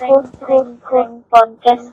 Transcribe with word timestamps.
podcast 0.00 0.80
podcast 1.28 1.84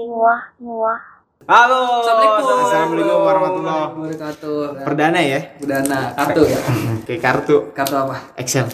muah 0.00 0.40
muah 0.56 1.00
Halo. 1.48 2.04
Assalamualaikum. 2.04 2.60
Assalamualaikum 2.60 3.18
warahmatullahi 3.24 3.80
wabarakatuh. 3.88 4.56
Perdana 4.84 5.20
ya? 5.22 5.40
Perdana 5.56 6.12
kartu 6.12 6.42
ya. 6.44 6.60
Kayak 7.08 7.20
kartu 7.24 7.56
Kartu 7.72 7.94
apa? 7.96 8.16
Excel. 8.36 8.68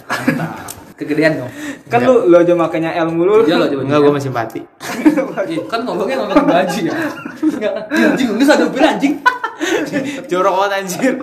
Kegedean 0.98 1.44
dong. 1.44 1.50
Kan 1.86 2.02
lu 2.02 2.26
lu 2.30 2.34
aja 2.34 2.54
makanya 2.58 2.90
L 2.98 3.14
mulu. 3.14 3.46
Iya 3.46 3.62
lo 3.62 3.66
coba. 3.70 3.82
Enggak, 3.82 3.98
gua 4.02 4.12
masih 4.14 4.26
simpati. 4.30 4.60
Ih, 5.54 5.60
kan 5.70 5.86
ngomongnya 5.86 6.16
ngomongin 6.22 6.46
gaji 6.50 6.80
ya. 6.90 6.94
Enggak. 7.46 7.74
Anjing, 7.94 8.28
lu 8.34 8.42
sadar 8.42 8.70
anjing. 8.70 9.14
Jorok 10.30 10.54
banget 10.58 10.72
anjir. 10.80 11.14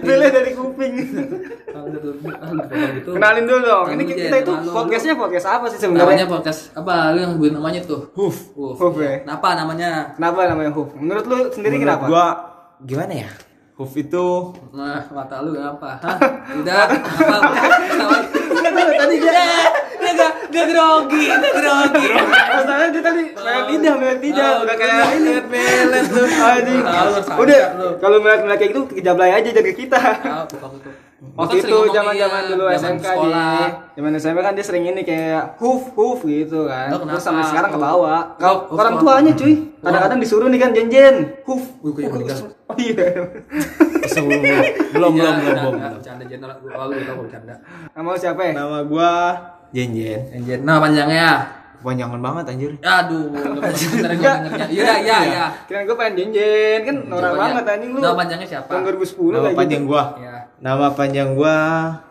Pilih 0.00 0.28
dari 0.30 0.52
kuping. 0.52 0.92
Gitu. 0.94 1.20
Kenalin 3.06 3.44
dulu 3.46 3.60
dong. 3.62 3.86
Ini 3.94 4.02
kita 4.04 4.36
itu 4.40 4.52
podcastnya 4.68 5.14
podcast 5.14 5.46
apa 5.48 5.66
sih 5.68 5.78
Namanya 5.80 6.04
sebenarnya? 6.22 6.26
podcast 6.26 6.60
apa? 6.72 7.14
Lu 7.14 7.18
yang 7.18 7.32
buat 7.36 7.52
namanya 7.52 7.80
tuh. 7.82 8.10
Huf. 8.14 8.54
Huf. 8.54 8.76
Huf 8.78 8.94
ya. 8.98 9.22
Kenapa 9.22 9.48
namanya? 9.54 10.14
Kenapa 10.14 10.38
namanya 10.46 10.70
Huf? 10.70 10.88
Menurut 10.94 11.24
lu 11.26 11.38
sendiri 11.50 11.76
Menurut 11.76 11.86
kenapa? 11.98 12.06
gua 12.06 12.24
gimana 12.82 13.14
ya? 13.26 13.30
Hoof 13.80 13.96
itu 13.96 14.26
Nah, 14.76 15.00
mata 15.08 15.40
lu 15.40 15.56
kenapa? 15.56 15.96
Hah? 16.04 16.16
Udah, 16.60 16.84
apa? 16.84 17.48
Tadi 19.00 19.16
dia 19.16 19.48
Dia 20.50 20.64
grogi, 20.66 21.22
dia 21.24 21.50
grogi. 21.52 22.06
Masalahnya 22.50 22.88
dia 22.90 23.02
tadi 23.02 23.22
melet 23.30 23.64
lidah, 23.68 23.94
melet 23.96 24.18
lidah, 24.20 24.48
Oh, 24.50 24.62
udah 24.62 24.76
kayak 24.76 25.06
ini. 25.16 25.32
melet. 25.40 26.04
Anjing. 26.50 26.82
Tahu, 26.82 27.10
sadar 27.16 27.38
Udah, 27.38 27.60
kalau 27.96 28.16
melihat-melihat 28.18 28.58
kayak 28.58 28.70
gitu 28.70 28.80
kejablay 28.92 29.30
aja 29.32 29.48
jadi 29.52 29.72
kita. 29.72 30.00
Waktu 31.30 31.60
itu 31.60 31.76
zaman-zaman 31.86 32.42
dulu 32.48 32.64
SMK 32.66 33.04
sekolah. 33.04 33.28
dia. 33.28 33.66
Zaman 33.94 34.12
SMK 34.14 34.38
kan 34.40 34.52
dia 34.52 34.64
sering 34.64 34.84
ini 34.86 35.02
kayak 35.02 35.56
huf 35.56 35.92
huf 35.92 36.24
gitu 36.24 36.64
kan. 36.64 36.88
Terus 36.90 37.22
sampai 37.22 37.44
sekarang 37.44 37.70
ke 37.70 37.78
bawah. 37.78 38.20
Kalau 38.36 38.56
Oh, 38.66 38.76
orang 38.76 38.96
tuanya 38.96 39.32
cuy, 39.34 39.54
kadang-kadang 39.78 40.18
disuruh 40.18 40.48
nih 40.48 40.58
kan 40.58 40.70
jen-jen, 40.72 41.16
huf. 41.44 41.62
Oh 41.80 41.92
iya. 42.80 43.06
sebelum 44.06 44.42
belum 44.90 45.12
Iya, 45.12 45.30
belum 45.36 45.54
belum 45.68 45.72
bercanda, 45.92 46.24
belum. 46.24 46.56
Gua 46.64 46.84
lu 46.86 46.94
tau 46.98 47.14
gua 47.14 47.22
bercanda. 47.22 47.54
Nama 47.92 48.10
siapa 48.16 48.40
ya? 48.42 48.52
Nama 48.56 48.78
gua 48.82 49.10
Jen 49.70 49.88
Jen. 49.92 50.20
Anjir, 50.32 50.58
nama 50.60 50.78
panjangnya. 50.78 51.30
Panjangan 51.80 52.20
banget 52.20 52.44
anjir. 52.52 52.70
Aduh, 52.76 53.32
bener 53.32 53.56
gua 54.20 54.32
dengernya. 54.36 54.68
Iya, 54.68 54.94
iya, 55.00 55.18
iya. 55.24 55.44
Kirain 55.64 55.88
gue 55.88 55.96
pengen 55.96 56.12
jen-jen, 56.12 56.80
kan 56.84 56.96
norak 57.08 57.32
banget 57.32 57.64
ya. 57.64 57.72
anjing 57.72 57.90
lu. 57.90 58.00
Nama 58.04 58.12
panjangnya 58.12 58.48
siapa? 58.50 58.68
Tahun 58.68 58.82
2010 58.84 59.16
Nama 59.32 59.40
kayak 59.40 59.56
panjang 59.56 59.80
gitu. 59.80 59.88
gua. 59.88 60.02
Iya. 60.20 60.36
Nama 60.60 60.86
panjang 60.92 61.28
gua 61.32 61.56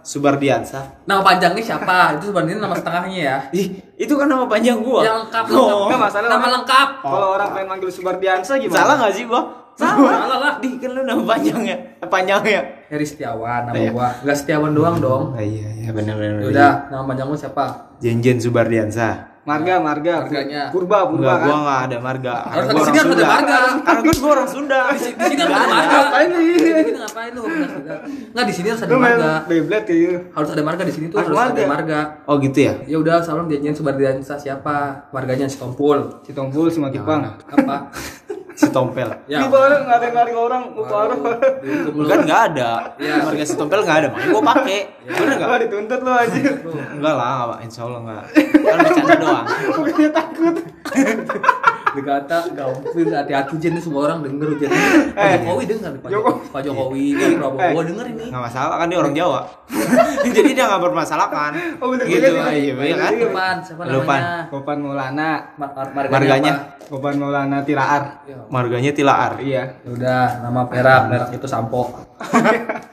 Subardiansa. 0.02 0.82
Nama 1.06 1.22
panjangnya 1.22 1.62
siapa? 1.62 2.18
Itu 2.18 2.34
sebenarnya 2.34 2.58
nama 2.58 2.74
setengahnya 2.74 3.20
ya. 3.22 3.38
Ih, 3.54 3.68
itu 3.94 4.14
kan 4.18 4.26
nama 4.26 4.50
panjang 4.50 4.82
gua. 4.82 5.02
Yang 5.06 5.18
lengkap, 5.30 5.44
Oh. 5.54 5.86
Enggak 5.86 6.02
masalah. 6.02 6.28
Nama 6.34 6.48
lengkap. 6.58 6.88
Kalau 7.06 7.28
orang 7.30 7.50
pengen 7.54 7.68
manggil 7.70 7.90
Subardiansa 7.94 8.54
gimana? 8.58 8.74
Salah 8.74 8.96
nggak 8.98 9.14
sih 9.14 9.24
gua? 9.30 9.42
Salah 9.78 10.26
lah. 10.42 10.54
Di 10.58 10.82
kan 10.82 10.90
lu 10.92 11.06
nama 11.06 11.22
panjangnya. 11.22 11.78
Panjangnya. 12.02 12.62
Heri 12.90 13.06
Setiawan 13.06 13.70
nama 13.70 13.78
Iya. 13.78 13.92
gua. 13.94 14.10
Enggak 14.20 14.38
Setiawan 14.40 14.72
doang 14.74 14.98
dong. 14.98 15.24
Oh, 15.32 15.40
iya, 15.40 15.70
iya 15.78 15.90
benar 15.90 16.18
benar. 16.18 16.42
Udah, 16.44 16.72
nama 16.90 17.06
panjang 17.06 17.28
lu 17.28 17.38
siapa? 17.38 17.66
Jen 17.98 18.18
Jen 18.20 18.38
Subardiansa. 18.38 19.30
Marga, 19.40 19.78
marga. 19.80 20.26
Marganya. 20.26 20.70
Purba, 20.70 21.06
purba 21.06 21.22
Enggak, 21.22 21.36
kan. 21.36 21.46
gua 21.48 21.56
enggak 21.60 21.80
ada 21.80 21.98
marga. 22.00 22.34
Harus 22.44 22.68
gua 22.68 22.82
sini 22.84 22.90
orang 22.92 22.98
ada 23.00 23.10
Sunda. 23.10 23.26
marga. 23.28 23.58
Karena 23.80 24.02
kan 24.04 24.18
gua 24.20 24.32
orang 24.32 24.50
Sunda. 24.50 24.80
Di 24.90 25.00
sini 25.00 25.14
kan 25.16 25.26
Nggak 25.26 25.46
ada 25.50 25.58
ada. 25.58 25.70
marga. 25.72 25.98
Ngapain 26.00 26.28
nih? 26.30 26.46
Di 26.50 26.60
sini 26.60 26.92
ngapain 26.96 27.32
lu? 27.32 27.44
Benar, 27.44 27.70
benar. 27.72 28.00
Nggak 28.30 28.46
di 28.46 28.54
sini 28.54 28.68
harus 28.68 28.82
ada 28.84 28.96
marga. 28.96 29.32
Beyblade 29.48 29.86
kayak 29.86 30.00
gitu. 30.00 30.18
Harus 30.32 30.50
ada 30.50 30.62
marga 30.62 30.82
di 30.84 30.94
sini 30.94 31.06
tuh 31.08 31.18
Harus 31.18 31.34
ada 31.36 31.62
marga. 31.66 32.00
Oh 32.26 32.36
gitu 32.38 32.60
ya? 32.60 32.74
Ya 32.86 32.98
udah, 32.98 33.16
salam 33.20 33.46
janjian 33.46 33.74
Subardiansa 33.74 34.36
siapa? 34.36 34.76
Marganya 35.10 35.46
si 35.46 35.58
Tompul. 35.58 35.98
Si 36.22 36.32
Tompul, 36.32 36.70
si 36.70 36.78
Makipang. 36.78 37.22
Apa? 37.48 37.76
Si 38.60 38.68
Tompel. 38.76 39.08
Ya. 39.32 39.48
Ada 39.48 40.04
yang 40.04 40.16
narik 40.20 40.36
orang. 40.36 40.64
Dihukum 40.76 41.96
lu. 41.96 42.04
Bukan 42.04 42.20
nggak 42.28 42.42
ada. 42.52 42.72
Iya. 43.00 43.24
Marga 43.24 43.46
si 43.48 43.56
Tompel 43.56 43.80
nggak 43.88 43.98
ada, 44.04 44.08
makanya 44.12 44.36
gua 44.36 44.44
pakai. 44.44 44.80
Bener 45.08 45.36
nggak? 45.40 45.48
Wah 45.48 45.60
dituntut 45.64 46.00
lu 46.04 46.12
anjir. 46.12 46.54
Enggak 46.68 47.14
lah, 47.16 47.30
enggak, 47.48 47.60
insya 47.64 47.82
Allah 47.88 48.00
enggak. 48.04 48.24
Kan 48.36 48.78
bercanda 48.84 49.16
doang. 49.16 49.46
Bukannya 49.80 50.10
takut. 50.12 50.56
Dikata 51.92 52.38
gampil 52.52 53.08
hati-hati 53.08 53.54
Jen 53.58 53.74
ini 53.74 53.82
semua 53.82 54.06
orang 54.06 54.22
denger 54.22 54.50
Jen. 54.58 54.70
Pak 54.70 55.18
Eh. 55.18 55.38
Jokowi 55.40 55.64
denger 55.66 55.90
nih 55.90 56.00
Pak 56.00 56.10
Joko- 56.10 56.30
Jokowi. 56.30 56.50
Pak 56.50 56.62
Jokowi, 56.62 57.06
Pak 57.12 57.30
Prabowo 57.36 57.80
Eh. 57.80 57.86
denger 57.86 58.06
ini. 58.10 58.26
Enggak 58.28 58.44
masalah 58.46 58.76
kan 58.76 58.88
dia 58.88 58.98
orang 58.98 59.14
Jawa. 59.14 59.40
Jadi 60.30 60.50
dia 60.52 60.64
enggak 60.66 60.82
bermasalahkan. 60.82 61.52
Oh, 61.78 61.88
bener 61.90 62.06
gitu. 62.06 62.32
Iya, 62.32 62.74
iya 62.76 62.96
kan? 62.96 63.12
Depan 63.16 63.56
siapa 63.60 63.84
namanya? 63.84 64.46
Kopan 64.48 64.78
Maulana. 64.80 65.30
Mar- 65.56 65.74
mar- 65.74 65.94
marganya. 65.94 66.14
Marganya. 66.14 66.54
Kopan 66.86 67.16
Maulana 67.16 67.58
Tiraar. 67.62 68.04
Ya 68.24 68.38
Marganya 68.48 68.92
Tilaar. 68.92 69.32
Iya. 69.38 69.64
udah, 69.84 70.42
nama 70.42 70.62
perak, 70.66 71.02
perak 71.08 71.30
itu 71.32 71.46
sampo. 71.46 71.90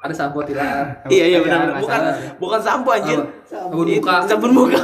Ada 0.00 0.14
sampo 0.16 0.40
tidak? 0.40 1.04
Iya 1.12 1.24
iya 1.30 1.38
Iya, 1.38 1.38
benar. 1.44 1.60
nggak 1.60 1.80
Bukan 1.84 2.00
bukan 2.40 2.60
sampo 2.64 2.88
anjir. 2.88 3.20
Sabun 3.44 3.84
Itu 3.84 4.00
muka. 4.00 4.14
Sabun 4.24 4.50
muka. 4.56 4.80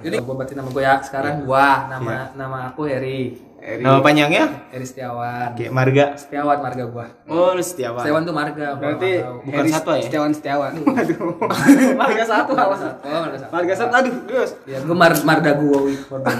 Jadi 0.00 0.16
gua 0.24 0.34
berarti 0.40 0.54
nama 0.56 0.68
gua 0.72 0.82
ya. 0.82 0.94
Sekarang 1.04 1.34
gua 1.44 1.68
nama 1.92 2.32
nama 2.32 2.58
aku 2.72 2.88
Heri. 2.88 3.36
Eri. 3.60 3.82
Nama 3.84 4.00
panjangnya? 4.00 4.44
Heri 4.72 4.86
Setiawan. 4.88 5.52
Kayak 5.60 5.72
Marga. 5.76 6.04
Setiawan 6.16 6.58
marga 6.64 6.84
gua. 6.88 7.06
Oh, 7.28 7.52
lu 7.52 7.60
Setiawan. 7.60 8.00
Setiawan 8.00 8.22
tuh 8.24 8.32
marga. 8.32 8.66
Berarti. 8.80 9.12
Bukan 9.44 9.64
Satwa 9.68 9.92
ya? 10.00 10.04
Setiawan 10.08 10.30
Setiawan. 10.32 10.72
Aduh. 10.72 11.36
Marga 12.00 12.24
satu 12.24 12.52
awas. 12.56 12.80
Oh, 13.04 13.20
marga 13.28 13.36
satu. 13.36 13.50
Marga 13.52 13.72
satu. 13.76 13.92
Aduh, 13.92 14.14
terus. 14.24 14.50
Ya, 14.64 14.78
gua 14.80 14.96
mar 14.96 15.12
marga 15.20 15.52
gua. 15.52 15.78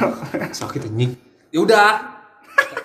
Sakit 0.56 0.88
anjing. 0.88 1.12
Ya 1.53 1.59
udah. 1.60 2.16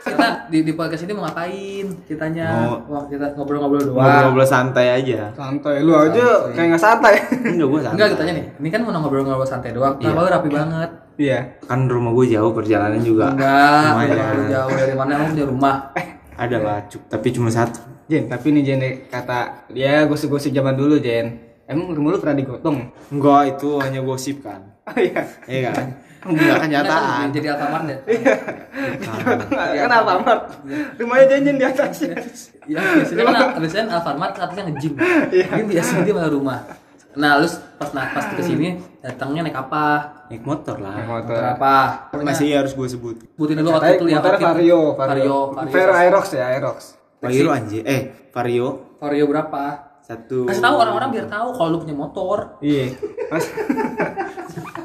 Kita 0.01 0.27
di, 0.47 0.61
di 0.61 0.73
podcast 0.73 1.03
ini 1.03 1.13
mau 1.13 1.23
ngapain? 1.23 1.85
Ceritanya 2.03 2.45
Mau- 2.59 2.81
Wah, 2.87 3.03
kita 3.05 3.31
ngobrol-ngobrol 3.33 3.83
doang. 3.85 4.01
Ngobrol-ngobrol 4.01 4.43
santai 4.45 4.87
aja. 4.91 5.29
Santai 5.31 5.79
lu 5.79 5.93
aja 5.93 6.49
kayak 6.51 6.67
nggak 6.71 6.81
santai. 6.81 7.13
Enggak 7.47 7.67
gua 7.67 7.79
santai. 7.79 7.95
Enggak, 7.95 8.07
kita 8.09 8.19
tanya 8.19 8.33
nih. 8.33 8.45
Ini 8.57 8.67
kan 8.69 8.79
mau 8.81 8.91
ngobrol-ngobrol 8.93 9.45
santai 9.45 9.71
doang. 9.71 9.93
Iya. 9.95 10.03
Kenapa 10.03 10.19
lu 10.19 10.29
rapi 10.29 10.49
banget? 10.49 10.89
Iya. 11.15 11.39
Kan 11.61 11.79
rumah 11.85 12.11
gua 12.11 12.25
jauh 12.25 12.51
perjalanan 12.51 13.01
juga. 13.01 13.25
Enggak, 13.29 13.83
Lumayan. 13.87 14.09
rumah 14.11 14.33
lu 14.33 14.45
jauh 14.49 14.71
dari 14.75 14.95
mana? 14.95 15.11
Emang 15.15 15.29
punya 15.29 15.45
rumah? 15.47 15.75
Ada 16.33 16.57
lah, 16.57 16.79
Cuk. 16.89 17.01
tapi 17.05 17.27
cuma 17.29 17.47
satu. 17.47 17.79
Jen, 18.07 18.25
tapi 18.25 18.49
nih 18.49 18.63
Jen 18.65 18.81
kata 19.07 19.69
dia 19.69 20.03
gosip-gosip 20.03 20.49
zaman 20.49 20.73
dulu 20.73 20.97
Jen. 20.97 21.38
Emang 21.63 21.93
rumah 21.93 22.11
lu 22.11 22.19
pernah 22.19 22.35
digotong? 22.35 22.89
Enggak, 23.07 23.55
itu 23.55 23.77
hanya 23.77 24.01
gosip 24.01 24.41
kan. 24.41 24.73
Oh 24.83 24.97
iya. 24.97 25.21
Iya 25.45 25.69
kan? 25.69 25.85
Enggak 26.21 26.57
kenyataan. 26.61 27.25
Jadi 27.33 27.47
Alfamart 27.49 27.85
ya? 27.89 27.97
kan 29.81 29.91
Alfamart. 29.91 30.41
Rumahnya 31.01 31.25
Jen 31.41 31.57
di 31.57 31.65
atasnya. 31.65 32.13
Ya, 32.69 32.77
biasanya 32.77 33.23
kan 33.25 33.57
biasanya 33.57 33.83
Alfamart 33.97 34.33
atasnya 34.37 34.63
nge-gym. 34.69 34.93
Ini 35.33 35.63
biasanya 35.65 36.01
dia 36.05 36.13
malah 36.13 36.31
rumah. 36.31 36.59
Nah, 37.11 37.43
lu 37.43 37.47
pas 37.75 37.91
nah, 37.91 38.07
pas 38.15 38.23
ke 38.23 38.39
sini 38.39 38.79
datangnya 39.03 39.43
naik 39.43 39.57
apa? 39.57 39.83
Naik 40.31 40.47
motor 40.47 40.79
lah. 40.79 40.95
Naik 40.95 41.09
Motor 41.11 41.35
motor. 41.35 41.53
apa? 41.59 41.75
Masih 42.23 42.55
harus 42.55 42.71
gua 42.71 42.88
sebut. 42.88 43.19
Sebutin 43.19 43.59
dulu 43.59 43.75
Katanya 43.75 43.83
waktu 43.83 43.95
itu 43.99 44.05
ya. 44.07 44.19
Vario, 44.21 44.39
Vario, 44.47 44.81
Vario. 44.95 45.39
Vario 45.75 45.91
Aerox 45.91 46.25
ya, 46.31 46.45
Aerox. 46.55 46.77
Vario 47.19 47.51
anjir. 47.51 47.83
Eh, 47.83 48.31
Vario 48.31 48.95
Vario 49.01 49.25
berapa? 49.27 49.91
Satu. 50.01 50.50
Kasih 50.50 50.63
tahu 50.63 50.75
orang-orang 50.81 51.09
biar 51.13 51.28
tahu 51.29 51.47
kalau 51.56 51.69
lu 51.73 51.78
punya 51.81 51.95
motor. 51.95 52.57
Iya. 52.62 52.97
Mas. 53.29 53.45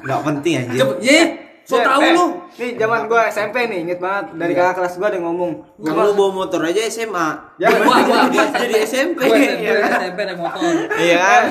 Enggak 0.04 0.20
penting 0.28 0.54
anjir. 0.62 0.78
Coba, 0.84 0.94
ye, 1.00 1.18
so 1.66 1.76
tahu 1.76 2.00
eh, 2.00 2.14
lu. 2.14 2.26
Nih 2.56 2.70
zaman 2.74 3.04
gua 3.04 3.26
SMP 3.26 3.66
nih, 3.66 3.78
inget 3.82 3.98
banget 3.98 4.32
dari 4.32 4.54
kakak 4.54 4.74
kelas 4.78 4.94
gua 4.96 5.10
ada 5.10 5.18
yang 5.18 5.26
ngomong. 5.28 5.52
Kamu 5.76 6.14
bawa 6.14 6.30
motor 6.32 6.62
aja 6.62 6.80
SMA. 6.86 7.28
Ya, 7.58 7.68
Gua, 7.68 8.00
gua, 8.00 8.30
gua 8.30 8.44
Jadi 8.54 8.74
SMP. 8.88 9.18
Gua 9.22 9.36
Iya 9.36 9.52
SMP, 9.52 9.66
kan? 9.76 9.98
SMP 10.00 10.18
naik 10.24 10.40
motor. 10.40 10.72
Iya 10.94 11.16
kan? 11.18 11.42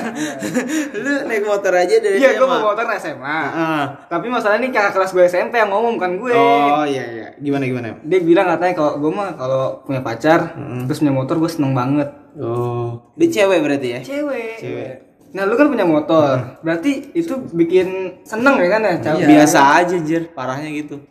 Lu 0.96 1.12
naik 1.24 1.44
motor 1.44 1.72
aja 1.72 1.94
dari 2.00 2.16
Iya, 2.16 2.30
SMA. 2.32 2.38
gua 2.40 2.46
mau 2.48 2.60
motor 2.66 2.84
SMA. 2.96 3.38
Tapi 4.08 4.26
masalahnya 4.26 4.60
nih 4.64 4.72
kakak 4.72 4.92
kelas 4.96 5.10
gue 5.12 5.24
SMP 5.26 5.54
yang 5.56 5.70
ngomong 5.70 5.94
bukan 5.94 6.12
gue. 6.18 6.32
Oh 6.32 6.82
iya 6.82 7.04
iya. 7.06 7.28
Gimana 7.36 7.62
gimana? 7.62 7.86
Dia 8.02 8.18
bilang 8.18 8.46
katanya 8.48 8.74
kalau 8.74 8.92
gue 8.98 9.12
mah 9.12 9.30
kalau 9.36 9.62
punya 9.84 10.00
pacar 10.00 10.56
terus 10.88 10.98
punya 10.98 11.12
motor 11.12 11.36
gue 11.36 11.50
seneng 11.50 11.70
banget. 11.70 12.08
Oh. 12.36 12.98
Dia 13.14 13.28
cewek 13.30 13.62
berarti 13.62 13.88
ya? 13.94 14.00
Cewek. 14.02 14.56
Cewek. 14.58 14.94
Nah 15.36 15.44
lu 15.44 15.52
kan 15.52 15.68
punya 15.68 15.84
motor, 15.84 16.56
berarti 16.64 17.12
itu 17.12 17.36
bikin 17.52 18.16
seneng 18.24 18.56
ya 18.56 18.68
kan 18.72 18.80
ya? 18.80 18.94
cewek? 19.04 19.20
Iya. 19.20 19.26
Biasa 19.28 19.58
aja 19.84 19.94
anjir, 20.00 20.22
parahnya 20.32 20.70
gitu. 20.72 20.96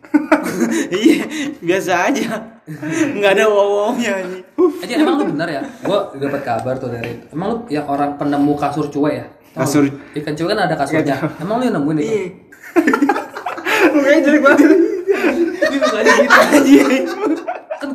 Iya, 0.90 1.22
biasa 1.62 2.10
aja. 2.10 2.58
Enggak 3.12 3.38
ada 3.38 3.44
wow-wownya 3.46 4.18
anjing. 4.18 4.42
Aja 4.82 4.94
emang 4.98 5.14
lu 5.20 5.24
bener 5.30 5.48
ya? 5.52 5.62
Gua 5.84 6.10
dapat 6.10 6.42
kabar 6.42 6.74
tuh 6.74 6.90
dari 6.90 7.22
Emang 7.30 7.46
lu 7.52 7.56
yang 7.70 7.86
orang 7.86 8.18
penemu 8.18 8.56
kasur 8.56 8.88
cuek 8.88 9.14
ya? 9.14 9.26
Tahu 9.54 9.62
Kasur- 9.62 9.94
ikan 10.16 10.34
cuek 10.34 10.48
kan 10.50 10.58
ada 10.64 10.74
kasurnya. 10.74 11.16
Emang 11.38 11.60
lu 11.60 11.70
yang 11.70 11.76
nemuin 11.78 11.96
itu? 12.00 12.08
Iya. 12.08 12.26
Mukanya 13.94 14.20
jelek 14.26 14.42
banget. 14.42 14.68
Ini 15.56 15.76
mukanya 15.78 16.12
gitu 16.18 16.34
anjing. 16.34 17.04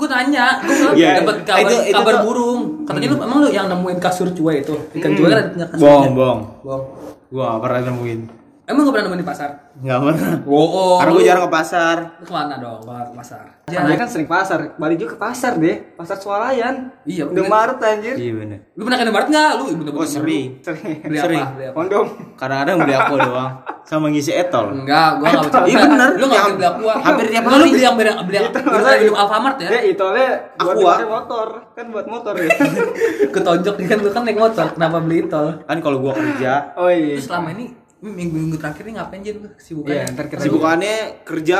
Kan 0.01 0.09
gua 0.09 0.18
nanya, 0.18 0.45
gua 0.57 0.92
Iya. 0.98 1.12
dapat 1.21 1.38
kabar 1.45 1.62
Itu- 1.62 1.83
itu 1.86 1.94
kabar 1.94 2.13
tuh- 2.18 2.24
burung. 2.25 2.62
Katanya 2.83 3.07
lu 3.07 3.15
emang 3.21 3.38
lu 3.38 3.50
yang 3.50 3.68
nemuin 3.69 3.98
kasur 4.01 4.27
cuek 4.27 4.57
itu? 4.59 4.74
Ikan 4.98 5.12
cuek 5.13 5.30
kan 5.30 5.38
ada 5.38 5.45
punya 5.48 5.68
kasurnya. 5.69 5.86
Bohong, 5.86 6.12
bohong. 6.18 6.42
Bohong. 6.65 6.83
Gua 7.30 7.44
gak 7.48 7.62
pernah 7.62 7.80
nemuin. 7.88 8.41
Emang 8.72 8.82
gak 8.82 8.94
pernah 8.94 9.06
nemuin 9.06 9.20
di 9.20 9.28
pasar? 9.28 9.50
Nggak 9.74 10.00
pernah. 10.00 10.32
Oh, 10.46 10.96
Karena 10.96 11.12
gue 11.12 11.24
jarang 11.24 11.44
ke 11.44 11.52
pasar. 11.52 11.98
Lu 12.18 12.26
ke 12.26 12.32
mana 12.32 12.56
dong 12.56 12.80
kalau 12.82 13.04
ke 13.04 13.16
pasar? 13.16 13.40
Dia 13.68 13.96
kan 13.96 14.08
sering 14.08 14.28
pasar, 14.28 14.76
balik 14.76 15.00
juga 15.00 15.16
ke 15.16 15.20
pasar 15.20 15.56
deh, 15.56 15.96
pasar 15.96 16.16
swalayan. 16.16 16.92
Iya, 17.04 17.24
Udah 17.26 17.40
bener. 17.40 17.52
Maret 17.52 17.78
anjir. 17.82 18.16
Iya 18.16 18.34
bener. 18.36 18.60
Lu 18.74 18.82
pernah 18.84 18.98
ke 18.98 19.04
Indomaret 19.06 19.28
nggak? 19.28 19.52
Lu 19.54 19.64
bener 19.74 19.92
Oh 19.92 20.04
sering. 20.06 20.48
Sering. 20.60 20.96
Beli 21.02 21.18
Sering. 21.18 21.40
apa? 21.40 21.52
Beli 21.52 21.66
apa? 21.66 21.76
Kondom. 21.78 22.06
Kadang-kadang 22.36 22.76
beli 22.80 22.94
aku 22.94 23.14
doang. 23.18 23.54
Sama 23.82 24.06
ngisi 24.08 24.32
etol. 24.32 24.66
Enggak, 24.78 25.10
gua 25.18 25.26
enggak 25.26 25.44
bercanda. 25.44 25.68
Iya, 25.68 25.78
bener. 25.86 26.10
Lu 26.12 26.26
enggak 26.26 26.38
Yang- 26.38 26.54
beli 26.54 26.68
aqua. 26.68 26.94
hampir 27.02 27.26
tiap 27.26 27.42
Enggak, 27.42 27.52
Lu 27.52 27.58
hari. 27.58 27.72
beli 27.72 27.82
yang 27.82 27.96
beli 27.96 28.12
beli 28.22 28.36
yang 28.38 28.48
beli 28.52 28.98
minum 29.02 29.16
Alfamart 29.18 29.58
ya? 29.58 29.70
Ya 29.70 29.80
itolnya 29.84 30.28
buat 30.58 30.78
motor, 31.02 31.48
kan 31.74 31.86
buat 31.90 32.06
motor 32.08 32.34
ya. 32.38 32.50
Ketonjok 33.34 33.76
kan 33.82 33.98
lu 34.00 34.10
kan 34.10 34.22
naik 34.24 34.38
motor, 34.38 34.66
kenapa 34.72 34.98
beli 35.00 35.26
tol? 35.26 35.48
Kan 35.64 35.78
kalau 35.80 35.98
gua 35.98 36.14
kerja, 36.14 36.76
Oh 36.76 36.88
iya. 36.88 37.18
Terus 37.18 37.28
selama 37.28 37.52
ini 37.52 37.81
minggu-minggu 38.03 38.57
terakhir 38.57 38.83
ini 38.83 38.94
ngapain 38.94 39.21
Jin 39.21 39.36
lu 39.38 39.50
kesibukannya? 39.53 39.94
Iya, 39.95 40.12
ntar 40.12 40.25
kita 40.25 40.39
kesibukannya 40.42 40.95
kerja 41.21 41.57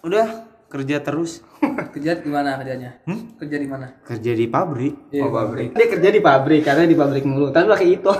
udah 0.00 0.26
kerja 0.66 0.96
terus. 0.98 1.44
Kerja 1.94 2.18
di 2.18 2.26
mana 2.26 2.58
kerjanya? 2.58 2.98
Hmm? 3.04 3.38
Kerja 3.38 3.56
di 3.56 3.64
mana? 3.64 3.86
Kerja 4.02 4.32
di 4.32 4.46
pabrik. 4.46 4.94
Iya, 5.08 5.22
Oh, 5.22 5.30
pabrik. 5.30 5.70
Dia 5.70 5.86
kerja 5.86 6.08
di 6.10 6.18
pabrik, 6.18 6.60
karena 6.60 6.84
di 6.84 6.92
pabrik 6.92 7.22
mulu. 7.22 7.48
Tapi 7.48 7.66
pakai 7.68 7.88
itu. 7.94 8.10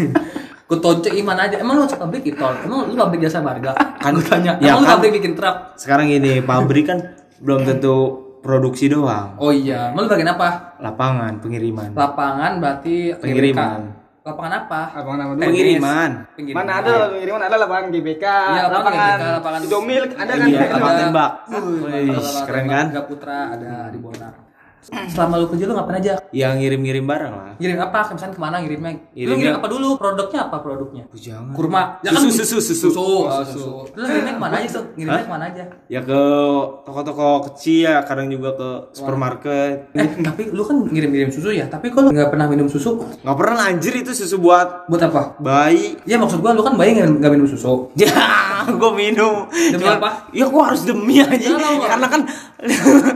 Ketonjok 0.70 1.12
iman 1.14 1.36
aja. 1.38 1.60
Emang 1.60 1.76
lu 1.76 1.86
pabrik 1.86 2.24
itol? 2.24 2.56
Emang 2.64 2.88
lu 2.88 2.96
pabrik 2.96 3.20
jasa 3.22 3.38
marga? 3.38 3.76
Kan- 4.00 4.16
Gua 4.16 4.24
tanya. 4.24 4.56
ya 4.58 4.72
Emang 4.72 4.80
lu 4.80 4.86
kan. 4.86 4.92
pabrik 4.96 5.12
bikin 5.14 5.36
truk? 5.36 5.76
Sekarang 5.76 6.08
gini, 6.08 6.40
pabrik 6.40 6.88
kan 6.88 6.98
belum 7.38 7.60
tentu 7.62 7.96
produksi 8.40 8.88
doang. 8.88 9.36
Oh 9.36 9.52
iya, 9.52 9.92
emang 9.92 10.04
lu 10.04 10.10
bagian 10.10 10.32
apa? 10.32 10.80
Lapangan, 10.80 11.32
pengiriman. 11.38 11.92
Lapangan 11.92 12.52
berarti 12.58 13.12
Pengiriman. 13.14 14.03
Lapangan 14.24 14.52
apa? 14.64 14.80
Apa 14.96 15.08
nama 15.20 15.32
dulu? 15.36 15.44
Pengiriman. 15.44 16.10
Pengiriman. 16.32 16.64
Mana 16.64 16.72
ada 16.80 16.92
pengiriman 17.12 17.42
ada 17.44 17.56
lapangan 17.60 17.84
GBK, 17.92 18.24
Iya, 18.24 18.62
lapangan 18.64 18.72
lapangan, 18.72 18.96
GBK, 19.12 19.24
lapangan- 19.36 19.62
Indomil 19.62 20.02
ada 20.08 20.32
kan? 20.32 20.46
Iya, 20.48 20.58
Ada. 20.58 20.72
lapangan 20.72 20.96
tembak. 20.96 21.30
Wih, 21.44 22.08
lapangan 22.08 22.44
keren 22.48 22.64
kan? 22.66 22.86
Tiga 22.88 23.02
Putra 23.04 23.38
ada 23.52 23.72
di 23.92 23.98
Bonar. 24.00 24.32
Selama 24.84 25.34
lu 25.36 25.46
kerja 25.48 25.64
lu 25.64 25.72
ngapain 25.72 25.96
aja? 25.98 26.12
Ya 26.30 26.52
ngirim-ngirim 26.52 27.04
barang 27.04 27.32
lah. 27.32 27.52
Ngirim 27.56 27.78
apa? 27.78 27.98
Misalnya 28.10 28.34
ke 28.34 28.40
mana 28.40 28.56
ngirimnya? 28.58 28.90
lu 28.90 28.98
Ngirimnya- 29.10 29.36
ngirim 29.38 29.56
apa 29.56 29.68
dulu? 29.68 29.88
Produknya 29.96 30.40
apa 30.44 30.56
produknya? 30.58 31.02
Oh, 31.04 31.16
jangan. 31.16 31.52
Kurma. 31.52 31.82
Susu, 32.02 32.30
susu, 32.34 32.56
susu. 32.60 32.88
Susu. 32.90 33.00
Oh, 33.00 33.40
susu. 33.42 33.68
Lu 33.90 34.02
ngirimnya 34.02 34.34
ke 34.34 34.42
mana 34.42 34.54
aja 34.58 34.68
tuh? 34.74 34.84
Ngirimnya 34.94 35.16
Hah? 35.16 35.26
ke 35.26 35.32
mana 35.32 35.44
aja? 35.46 35.64
Ya 35.86 36.00
ke 36.00 36.20
toko-toko 36.82 37.28
kecil 37.46 37.86
ya, 37.86 38.02
kadang 38.02 38.28
juga 38.28 38.50
ke 38.54 38.68
supermarket. 38.92 39.88
Eh, 39.92 40.08
tapi 40.20 40.42
lu 40.50 40.62
kan 40.62 40.76
ngirim-ngirim 40.84 41.30
susu 41.30 41.48
ya. 41.50 41.64
Tapi 41.66 41.88
kok 41.88 42.00
lu 42.00 42.10
nggak 42.10 42.28
pernah 42.28 42.46
minum 42.46 42.66
susu? 42.66 43.00
Nggak 43.20 43.36
pernah 43.36 43.64
anjir 43.64 43.94
itu 43.94 44.12
susu 44.12 44.36
buat 44.38 44.84
Buat 44.86 45.02
apa? 45.06 45.22
bayi. 45.38 45.96
Ya 46.04 46.16
maksud 46.16 46.38
gua 46.38 46.52
lu 46.52 46.60
kan 46.60 46.74
bayi 46.74 46.92
nggak 46.94 47.30
minum 47.30 47.46
susu. 47.46 47.88
Ya, 47.94 48.10
gue 48.80 48.90
minum. 48.92 49.46
Demi 49.50 49.78
Cuman, 49.78 49.96
apa? 49.98 50.10
Ya 50.30 50.46
gue 50.46 50.62
harus 50.62 50.82
demi 50.82 51.16
aja. 51.18 51.34
Ya, 51.34 51.52
nggak- 51.52 51.88
karena 51.88 52.06
kan, 52.08 52.20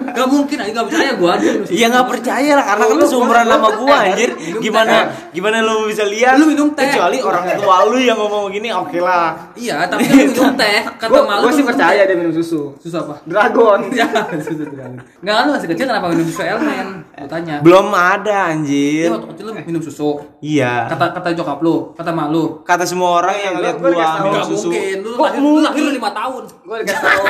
Gak 0.09 0.29
mungkin 0.29 0.57
aja 0.59 0.71
nggak 0.75 0.87
percaya 0.87 1.13
minum 1.15 1.63
susu. 1.63 1.73
ya 1.73 1.87
nggak 1.89 2.07
percaya 2.07 2.53
lah. 2.53 2.65
Karena 2.67 2.85
kan 2.85 2.95
lu 2.95 3.07
seumuran 3.07 3.45
sama 3.45 3.69
gue 3.73 3.95
anjir. 3.95 4.31
Gimana, 4.59 4.95
gimana 5.31 5.57
lu 5.61 5.87
bisa 5.87 6.05
lihat? 6.05 6.37
Lu 6.37 6.47
minum 6.47 6.69
teh. 6.71 6.85
Kecuali 6.85 7.19
orang 7.19 7.45
tua 7.55 7.77
lu 7.85 7.99
yang 7.99 8.17
ngomong 8.17 8.51
gini, 8.51 8.69
oke 8.69 8.99
lah. 8.99 9.53
Iya, 9.55 9.87
tapi 9.87 10.05
kan 10.05 10.15
lu 10.15 10.25
minum 10.29 10.53
teh. 10.61 10.79
Kata 10.97 11.19
malu 11.23 11.43
lu 11.43 11.51
sih 11.51 11.63
percaya 11.63 12.03
dia 12.03 12.15
minum 12.15 12.33
susu. 12.33 12.75
Susu 12.77 12.97
apa? 12.99 13.23
Dragon. 13.25 13.81
Ya, 13.91 14.07
susu 14.37 14.65
dragon. 14.65 15.01
Nggak 15.19 15.37
lu 15.39 15.51
masih 15.53 15.69
kecil 15.69 15.85
kenapa 15.87 16.07
minum 16.09 16.25
susu 16.25 16.43
elemen? 16.43 16.87
Gua 17.11 17.27
tanya. 17.27 17.57
Belum 17.61 17.87
ada 17.91 18.27
Iya 18.29 18.55
anjir. 18.55 19.09
waktu 19.09 19.29
kecil 19.33 19.45
lu 19.45 19.53
minum 19.61 19.81
susu. 19.81 20.11
Iya. 20.39 20.87
Kata 20.89 21.11
kata 21.13 21.29
jokap 21.33 21.59
lu, 21.59 21.91
kata 21.93 22.11
mak 22.11 22.29
lu. 22.29 22.61
Kata 22.63 22.85
semua 22.85 23.19
orang 23.19 23.35
yang 23.37 23.55
Gua- 23.55 23.63
lihat 23.65 23.77
gua 23.77 23.91
dikasih 23.91 24.21
minum 24.23 24.43
susu. 24.45 24.69
mungkin. 24.69 24.97
Lu 25.01 25.11
Kok 25.39 25.47
lahir, 25.47 25.55
lu 25.55 25.63
lahir 25.63 25.83
lu 25.87 25.91
5 25.95 26.19
tahun. 26.19 26.43
Gue 26.67 26.77
dikasih 26.83 27.01
tahu, 27.01 27.23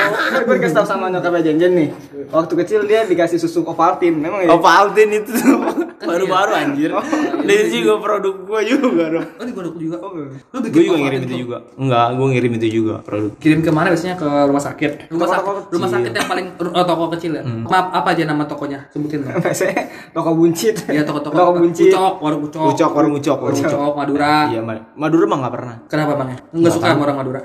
gue 0.43 0.55
dikasih 0.57 0.75
tahu 0.75 0.87
sama 0.87 1.05
nyokapnya 1.07 1.41
Jenjen 1.45 1.71
nih. 1.77 1.89
Waktu 2.29 2.53
kecil 2.65 2.79
dia 2.83 3.05
dikasih 3.05 3.37
susu 3.37 3.61
Ovaltine, 3.61 4.17
memang 4.17 4.41
ya. 4.43 4.49
Valtin 4.51 5.09
itu 5.13 5.31
tuh 5.31 5.57
baru-baru 6.09 6.51
iya. 6.51 6.61
anjir. 6.65 6.89
Oh, 6.91 7.03
Dan 7.39 7.55
itu 7.65 7.83
juga 7.83 7.93
produk 7.99 8.33
gua 8.43 8.59
juga 8.63 9.03
dong. 9.09 9.27
Oh, 9.37 9.45
di 9.45 9.53
godok 9.53 9.75
juga. 9.77 9.97
Oh, 10.01 10.11
Lu 10.15 10.57
Gue 10.69 10.83
juga 10.83 10.97
ngirim 10.97 11.21
itu? 11.23 11.35
juga. 11.45 11.57
Enggak, 11.77 12.07
gue 12.17 12.27
ngirim 12.33 12.51
itu 12.57 12.67
juga 12.81 12.95
produk. 13.03 13.31
Kirim 13.37 13.59
ke 13.61 13.69
mana 13.69 13.87
biasanya 13.93 14.15
ke 14.17 14.25
rumah 14.25 14.63
sakit. 14.63 14.91
Rumah 15.11 15.27
sakit, 15.27 15.53
rumah 15.69 15.89
sakit 15.89 16.11
yang 16.11 16.27
paling 16.27 16.45
oh, 16.57 16.85
toko 16.85 17.05
kecil 17.13 17.31
ya. 17.37 17.43
Maaf, 17.45 17.93
apa 17.93 18.07
aja 18.15 18.23
nama 18.25 18.43
tokonya? 18.47 18.89
Sebutin 18.89 19.23
dong. 19.23 19.37
Toko 20.15 20.33
buncit. 20.33 20.89
Iya, 20.89 21.05
toko-toko. 21.05 21.35
Toko 21.37 21.51
buncit. 21.61 21.93
Ucok, 21.93 22.13
warung 22.23 22.41
Ucok. 22.49 22.65
Ucok, 22.73 22.91
warung 22.97 23.13
ucok, 23.13 23.37
ucok. 23.45 23.69
Ucok, 23.69 23.93
Madura. 23.93 24.49
Iya, 24.49 24.61
Ma- 24.65 24.85
Madura 24.97 25.25
mah 25.29 25.37
nggak 25.45 25.53
pernah. 25.53 25.75
Kenapa 25.85 26.11
bang? 26.17 26.29
Enggak 26.49 26.71
suka 26.73 26.85
sama 26.89 27.01
orang 27.05 27.17
Madura. 27.21 27.41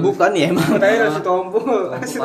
Bukan 0.00 0.30
ya 0.32 0.44
emang. 0.50 0.70
Ada 0.76 1.08
si 1.12 1.20
tompul, 1.20 1.80
si 2.10 2.16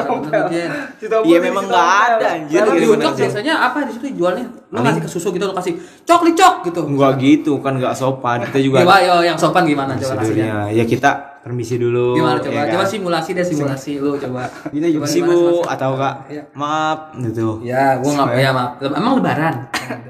Jen. 0.51 0.69
Si 0.97 1.05
tompel 1.05 1.27
Iya, 1.27 1.37
memang 1.43 1.63
nggak 1.67 1.89
ada, 2.07 2.27
anjir. 2.39 2.57
Kalau 2.63 2.73
di 2.73 2.87
biasanya 3.15 3.53
apa 3.61 3.77
di 3.85 3.91
situ 3.93 4.05
jualnya? 4.15 4.45
Lu 4.71 4.79
ngasih 4.81 5.01
ke 5.03 5.09
susu 5.11 5.29
gitu, 5.31 5.45
lu 5.45 5.55
kasih 5.55 5.73
cok 6.03 6.21
li 6.25 6.31
cok 6.33 6.55
gitu. 6.67 6.81
Enggak 6.87 7.13
gitu, 7.19 7.53
kan 7.59 7.77
nggak 7.77 7.93
sopan. 7.93 8.43
Kita 8.47 8.59
juga 8.59 8.77
Coba 8.83 8.97
yo 9.03 9.15
yang 9.23 9.37
sopan 9.37 9.63
gimana 9.63 9.95
coba 9.95 10.19
prosedurnya. 10.19 10.71
Ya 10.71 10.83
kita 10.83 11.35
permisi 11.45 11.77
dulu. 11.77 12.17
Gimana 12.17 12.41
coba? 12.41 12.57
ya 12.57 12.63
kan? 12.65 12.73
Coba 12.73 12.85
simulasi 12.89 13.29
deh 13.37 13.45
simulasi 13.45 13.91
lu 14.01 14.17
coba. 14.17 14.49
Gini 14.73 14.89
juga 14.89 15.05
Coba 15.05 15.25
bu, 15.29 15.37
Mas? 15.37 15.67
atau 15.77 15.91
kak? 15.93 16.15
Iya. 16.25 16.43
Maaf, 16.57 16.99
gitu. 17.21 17.47
Ya, 17.61 17.85
gua 18.01 18.09
enggak 18.17 18.29
ya 18.41 18.49
maaf. 18.49 18.71
Emang 18.81 19.13
lebaran. 19.21 19.55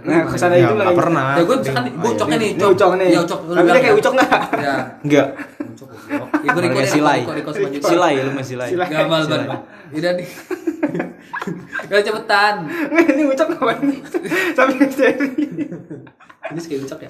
Nah, 0.05 0.21
ke 0.23 0.37
sana 0.39 0.55
itu 0.55 0.71
nggak 0.71 0.95
pernah. 0.95 1.35
Ya 1.35 1.43
gue 1.43 1.55
misalkan 1.59 1.83
gue 1.91 2.09
ucoknya 2.15 2.37
nih, 2.39 2.49
Ini 2.55 2.63
ucok 2.71 2.91
nih. 2.95 3.07
Ya 3.11 3.19
ucok. 3.19 3.39
lu 3.43 3.51
Tapi 3.51 3.67
kayak 3.67 3.83
ya. 3.83 3.93
ucok 3.99 4.13
nggak? 4.15 4.29
Ya. 4.55 4.75
Enggak. 5.03 5.27
Ucok 5.75 5.87
Ibu 6.45 6.59
Riko 6.61 6.81
silai. 6.85 7.21
Silai, 7.81 8.13
lu 8.21 8.31
masih 8.37 8.57
silai. 8.57 8.69
Gamal 8.77 9.25
banget. 9.25 9.49
Udah 9.95 10.11
nih. 10.13 10.27
Gak 11.89 12.01
cepetan. 12.05 12.55
Ini 12.93 13.23
ucok 13.29 13.47
ngapain? 13.53 13.85
Sampai 14.57 14.87
seri. 14.89 15.29
Ini 16.45 16.59
kayak 16.61 16.81
ucok 16.83 16.99
ya. 17.01 17.09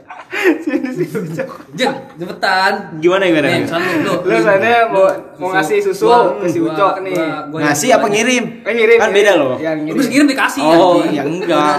Sini 0.57 0.89
sih 0.89 1.07
ucok. 1.11 1.49
Jen, 1.73 1.91
cepetan. 2.15 2.73
Gimana 2.97 3.23
gimana? 3.25 3.47
Nih, 3.49 3.61
misalnya 3.61 3.91
lu, 3.97 4.13
lu, 4.17 4.31
Lu 4.31 4.37
sana 4.39 4.71
mau 4.87 5.05
mau 5.35 5.49
ngasih 5.51 5.77
susu, 5.81 6.07
kasih 6.39 6.59
gua- 6.61 6.71
ucok 6.71 6.93
nih. 7.01 7.13
gua- 7.13 7.43
gua 7.45 7.59
Ngasih 7.61 7.89
apa 7.91 8.07
ngirim? 8.07 8.43
Eh, 8.61 8.73
ngirim, 8.73 8.97
Kan 8.97 9.11
beda 9.11 9.31
loh. 9.35 9.53
Yang 9.57 9.75
Lu 9.75 9.83
ngirim. 9.83 9.97
bisa 9.97 10.09
ngirim 10.09 10.27
dikasih 10.29 10.61
Oh, 10.63 11.03
ya 11.03 11.21
enggak. 11.21 11.75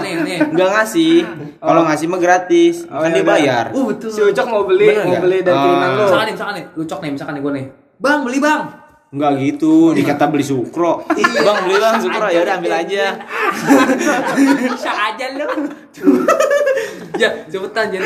Enggak 0.47 0.69
ngasih. 0.71 1.15
Kalau 1.57 1.81
ngasih 1.83 2.05
mah 2.05 2.19
gratis. 2.19 2.75
Oh, 2.85 2.99
kan 2.99 3.09
ya 3.09 3.15
dia 3.15 3.23
bayar. 3.25 3.65
Oh, 3.73 3.83
betul. 3.85 4.09
Si 4.09 4.21
ucok 4.21 4.45
mau 4.45 4.61
beli, 4.63 4.87
mau 4.93 5.17
beli 5.17 5.37
dari 5.41 5.51
Ah. 5.51 5.61
kiriman 5.63 5.89
lu. 5.89 6.01
Misalkan 6.03 6.21
nih, 6.23 6.33
misalkan 6.33 6.53
nih, 6.53 6.65
lu 6.71 6.83
cok 6.85 6.99
nih, 7.01 7.11
misalkan 7.11 7.33
nih 7.33 7.41
gue 7.41 7.53
nih. 7.53 7.65
Bang, 7.97 8.19
beli 8.21 8.37
bang. 8.37 8.61
Enggak 9.07 9.39
gitu, 9.39 9.95
dikata 9.95 10.27
beli 10.27 10.43
sukro. 10.43 11.07
Bang, 11.39 11.57
beli 11.63 11.79
bang 11.79 11.95
sukro, 11.97 12.27
ya 12.27 12.43
udah 12.43 12.55
ambil 12.59 12.73
aja. 12.75 13.05
Bisa 14.67 14.91
aja 14.91 15.25
lu. 15.31 15.47
ya, 17.15 17.29
cepetan 17.47 17.87
jadi. 17.87 18.03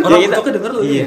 Orang 0.00 0.18
Ya, 0.18 0.26
kita- 0.26 0.36
ucoknya 0.40 0.52
denger 0.56 0.70
lu. 0.72 0.80
Iya. 0.82 1.06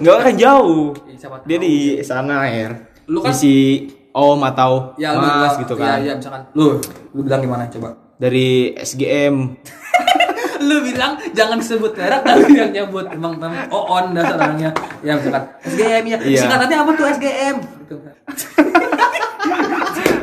Enggak 0.00 0.18
kan 0.24 0.34
jauh. 0.34 0.86
Iya, 1.04 1.28
Dia 1.44 1.58
di 1.60 1.74
sana 2.00 2.48
air. 2.48 2.70
Lu 3.04 3.20
kan- 3.20 3.36
Isi 3.36 3.84
om 4.10 4.40
atau 4.42 4.96
Ya, 4.96 5.12
mas 5.14 5.60
gitu 5.60 5.76
Iya, 5.76 5.84
kan. 5.84 5.98
iya, 6.00 6.12
misalkan. 6.16 6.42
Lu, 6.56 6.80
lu 7.12 7.20
bilang 7.20 7.44
gimana 7.44 7.68
coba? 7.68 8.00
Dari 8.16 8.72
SGM. 8.76 9.60
Lu 10.60 10.76
bilang 10.82 11.16
jangan 11.30 11.56
disebut 11.56 11.92
merek 11.94 12.20
tapi 12.20 12.52
yang 12.52 12.70
nyebut 12.70 13.08
emang 13.08 13.32
emang 13.34 13.52
oon 13.68 14.12
dasar 14.12 14.36
orangnya 14.36 14.70
ya 15.00 15.12
misalkan 15.14 15.44
SGM 15.64 16.04
ya 16.06 16.16
Iya. 16.20 16.38
singkatannya 16.38 16.76
apa 16.78 16.90
tuh 16.94 17.06
SGM 17.08 17.56
gitu 17.58 17.96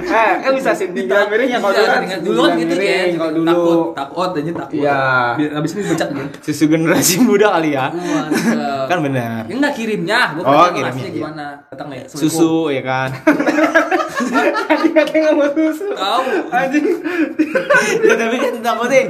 Eh, 0.07 0.33
kan 0.39 0.55
bisa 0.55 0.71
sih 0.71 0.87
tinggal 0.89 1.27
miringnya 1.27 1.59
kalau 1.59 1.75
Iya, 1.75 1.83
dulu 1.83 2.07
kan. 2.07 2.19
dulu 2.23 2.39
kan 2.41 2.51
gitu 2.55 2.73
miring, 2.73 2.87
kan 2.87 3.19
kalau 3.19 3.31
dulu. 3.33 3.45
takut 3.45 3.77
takut 3.91 4.29
aja 4.31 4.51
takut 4.55 4.77
Iya. 4.79 4.99
Biar 5.35 5.51
abis 5.53 5.69
ini 5.69 5.83
becak 5.83 6.09
gitu 6.09 6.37
Susu 6.41 6.63
generasi 6.65 7.13
muda 7.19 7.47
kali 7.51 7.69
ya. 7.69 7.85
Kan 8.87 8.99
benar. 9.03 9.43
Ya 9.43 9.53
enggak 9.53 9.73
kirimnya, 9.75 10.19
gua 10.31 10.41
Oh, 10.41 10.53
oh, 10.55 10.67
kirimnya, 10.71 11.03
iya. 11.03 11.11
gimana? 11.11 11.45
Datang 11.67 11.87
nih, 11.91 11.99
Assalamualaikum. 12.07 12.39
Susu 12.39 12.51
ya 12.71 12.81
kan. 12.81 13.09
Anjing 14.71 14.93
katanya 14.95 15.19
nggak 15.21 15.35
mau 15.35 15.49
susu. 15.51 15.85
Tahu. 15.91 16.23
Anjing. 16.49 16.85
ya 18.07 18.15
tapi 18.15 18.35
takutin. 18.67 19.07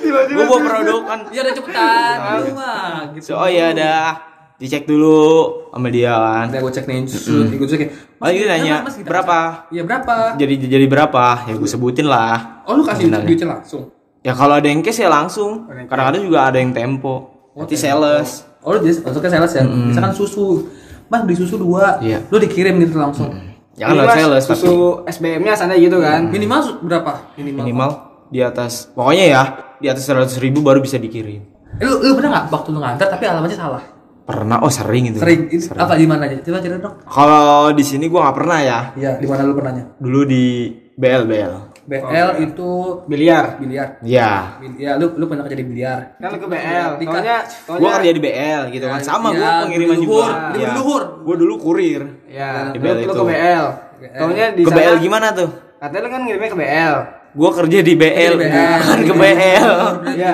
Tiba-tiba 0.00 0.40
Gua 0.40 0.46
bawa 0.48 0.60
produk 0.64 1.00
kan. 1.04 1.20
Ya 1.28 1.40
udah 1.44 1.54
cepetan, 1.54 2.16
lu 2.40 2.52
mah 2.56 2.90
gitu. 3.12 3.24
So, 3.28 3.32
oh 3.36 3.48
ya 3.48 3.76
dah. 3.76 4.16
Dicek 4.56 4.88
dulu 4.88 5.52
sama 5.68 5.92
dia 5.92 6.16
kan. 6.16 6.48
Nanti 6.48 6.64
gue 6.64 6.72
cek 6.72 6.84
nih, 6.88 7.04
susu, 7.04 7.44
gue 7.44 7.68
cek. 7.68 7.80
Oh, 8.16 8.32
dia 8.32 8.48
nanya, 8.48 8.80
berapa? 9.04 9.68
Iya 9.68 9.84
berapa? 9.84 10.40
Jadi 10.40 10.64
jadi 10.64 10.86
berapa? 10.88 11.44
Ya 11.44 11.52
gue 11.52 11.68
sebutin 11.68 12.08
lah. 12.08 12.64
Oh 12.64 12.72
lu 12.72 12.80
kasih 12.80 13.12
duitnya 13.12 13.52
langsung. 13.52 13.92
Ya 14.24 14.32
kalau 14.32 14.56
ada 14.56 14.64
yang 14.64 14.80
cash 14.80 15.04
ya 15.04 15.12
langsung. 15.12 15.68
Kadang-kadang 15.68 16.24
juga 16.24 16.48
ada 16.48 16.56
yang 16.56 16.72
tempo. 16.72 17.36
Nanti 17.52 17.76
sales. 17.76 18.48
Oh 18.64 18.72
lu 18.72 18.80
jadi 18.80 18.96
masuknya 19.04 19.30
sales 19.36 19.52
ya? 19.60 19.62
Misalkan 19.68 20.16
susu, 20.16 20.64
mas 21.12 21.20
beli 21.20 21.36
susu 21.36 21.60
dua, 21.60 22.00
Iya. 22.00 22.24
lu 22.32 22.40
dikirim 22.40 22.80
gitu 22.80 22.96
langsung. 22.96 23.36
Jangan 23.76 23.92
lewat 23.92 24.08
Mas, 24.08 24.16
sales 24.16 24.44
susu 24.48 24.76
SBM-nya 25.04 25.52
sana 25.52 25.76
gitu 25.76 26.00
kan. 26.00 26.32
Minimal 26.32 26.80
berapa? 26.80 27.12
tapi 27.36 27.44
Minimal. 27.44 27.60
minimal 27.60 27.90
di 28.28 28.40
atas. 28.40 28.90
Pokoknya 28.90 29.24
ya 29.26 29.42
di 29.76 29.86
atas 29.86 30.04
100 30.04 30.36
ribu 30.38 30.60
baru 30.60 30.78
bisa 30.78 30.96
dikirim. 30.96 31.42
Eh, 31.76 31.84
lu, 31.84 32.00
lu 32.00 32.12
pernah 32.14 32.30
nggak 32.32 32.44
waktu 32.48 32.68
lu 32.70 32.80
ngantar 32.80 33.06
tapi 33.08 33.24
alamatnya 33.24 33.58
salah? 33.58 33.82
Pernah, 34.26 34.58
oh 34.58 34.72
sering 34.72 35.06
itu. 35.06 35.18
Sering. 35.18 35.46
Itu 35.46 35.70
apa 35.72 35.94
di 35.94 36.02
mana 36.02 36.26
aja? 36.26 36.40
Coba 36.40 36.58
cerita 36.58 36.82
dong. 36.82 36.98
Kalau 37.04 37.70
di 37.70 37.84
sini 37.84 38.10
gua 38.10 38.26
nggak 38.26 38.36
pernah 38.36 38.58
ya. 38.58 38.78
Iya, 38.92 39.10
di 39.16 39.26
mana 39.26 39.40
lu 39.42 39.54
pernahnya? 39.54 39.84
Dulu 39.96 40.20
di 40.24 40.44
BL 40.92 41.22
BL. 41.24 41.54
BL 41.86 42.28
itu 42.42 42.70
Biliar. 43.06 43.62
biliar. 43.62 44.02
Ya. 44.02 44.58
Bil- 44.58 44.74
Ya, 44.74 44.98
lu 44.98 45.14
lu 45.14 45.30
pernah 45.30 45.46
kerja 45.46 45.54
di 45.54 45.66
biliar. 45.68 46.18
Kan 46.18 46.34
lu 46.34 46.38
ke 46.42 46.48
BL. 46.50 46.90
Di- 46.98 47.06
Taunya, 47.06 47.36
Gua 47.70 47.90
kerja 47.94 48.10
di 48.10 48.18
BL 48.18 48.62
gitu 48.74 48.86
kan. 48.90 48.98
Sama 49.00 49.30
ya, 49.30 49.38
gua 49.38 49.50
pengiriman 49.62 49.94
juga. 49.94 50.10
luhur, 50.10 50.26
di 50.26 50.58
Iya. 50.58 50.70
luhur. 50.74 51.02
Gua 51.22 51.36
dulu 51.38 51.54
kurir. 51.62 52.02
Ya, 52.26 52.74
Di 52.74 52.78
lu, 52.78 52.82
BL 52.82 52.96
lu 52.96 53.02
itu. 53.04 53.14
ke 53.14 53.22
BL. 53.22 53.66
Taunya 54.10 54.46
di 54.50 54.62
Ke 54.62 54.70
sana, 54.72 54.78
BL 54.82 54.96
gimana 54.98 55.26
tuh? 55.30 55.48
Katanya 55.78 56.02
lu 56.02 56.08
kan 56.10 56.20
ngirimnya 56.26 56.50
ke 56.50 56.58
BL. 56.58 56.96
Gua 57.36 57.50
kerja 57.52 57.78
di 57.78 57.92
BL, 57.92 58.32
Di 58.32 58.40
BL. 58.40 58.78
bukan 58.80 59.00
ke 59.08 59.14
BL. 59.14 59.68
Iya. 60.10 60.32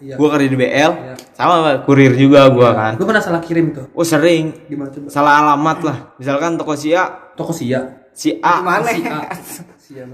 Iya. 0.00 0.14
Gua 0.16 0.28
kerja 0.32 0.48
di 0.48 0.56
BL. 0.56 0.92
Sama 1.30 1.54
kurir 1.84 2.12
juga 2.14 2.48
gua 2.48 2.70
kan. 2.72 2.92
Lu 2.96 3.04
pernah 3.04 3.20
salah 3.20 3.38
kirim 3.38 3.70
tuh? 3.70 3.86
Oh 3.92 4.02
sering. 4.02 4.64
Gimana? 4.64 4.90
Salah 5.06 5.44
alamat 5.44 5.78
lah. 5.82 5.96
Misalkan 6.16 6.56
toko 6.56 6.72
si 6.72 6.90
A, 6.90 7.04
Toko 7.34 7.52
Sia. 7.52 8.08
si 8.10 8.34
A, 8.40 8.58
Mana? 8.58 8.88
Si 8.88 9.04
A. 9.04 9.20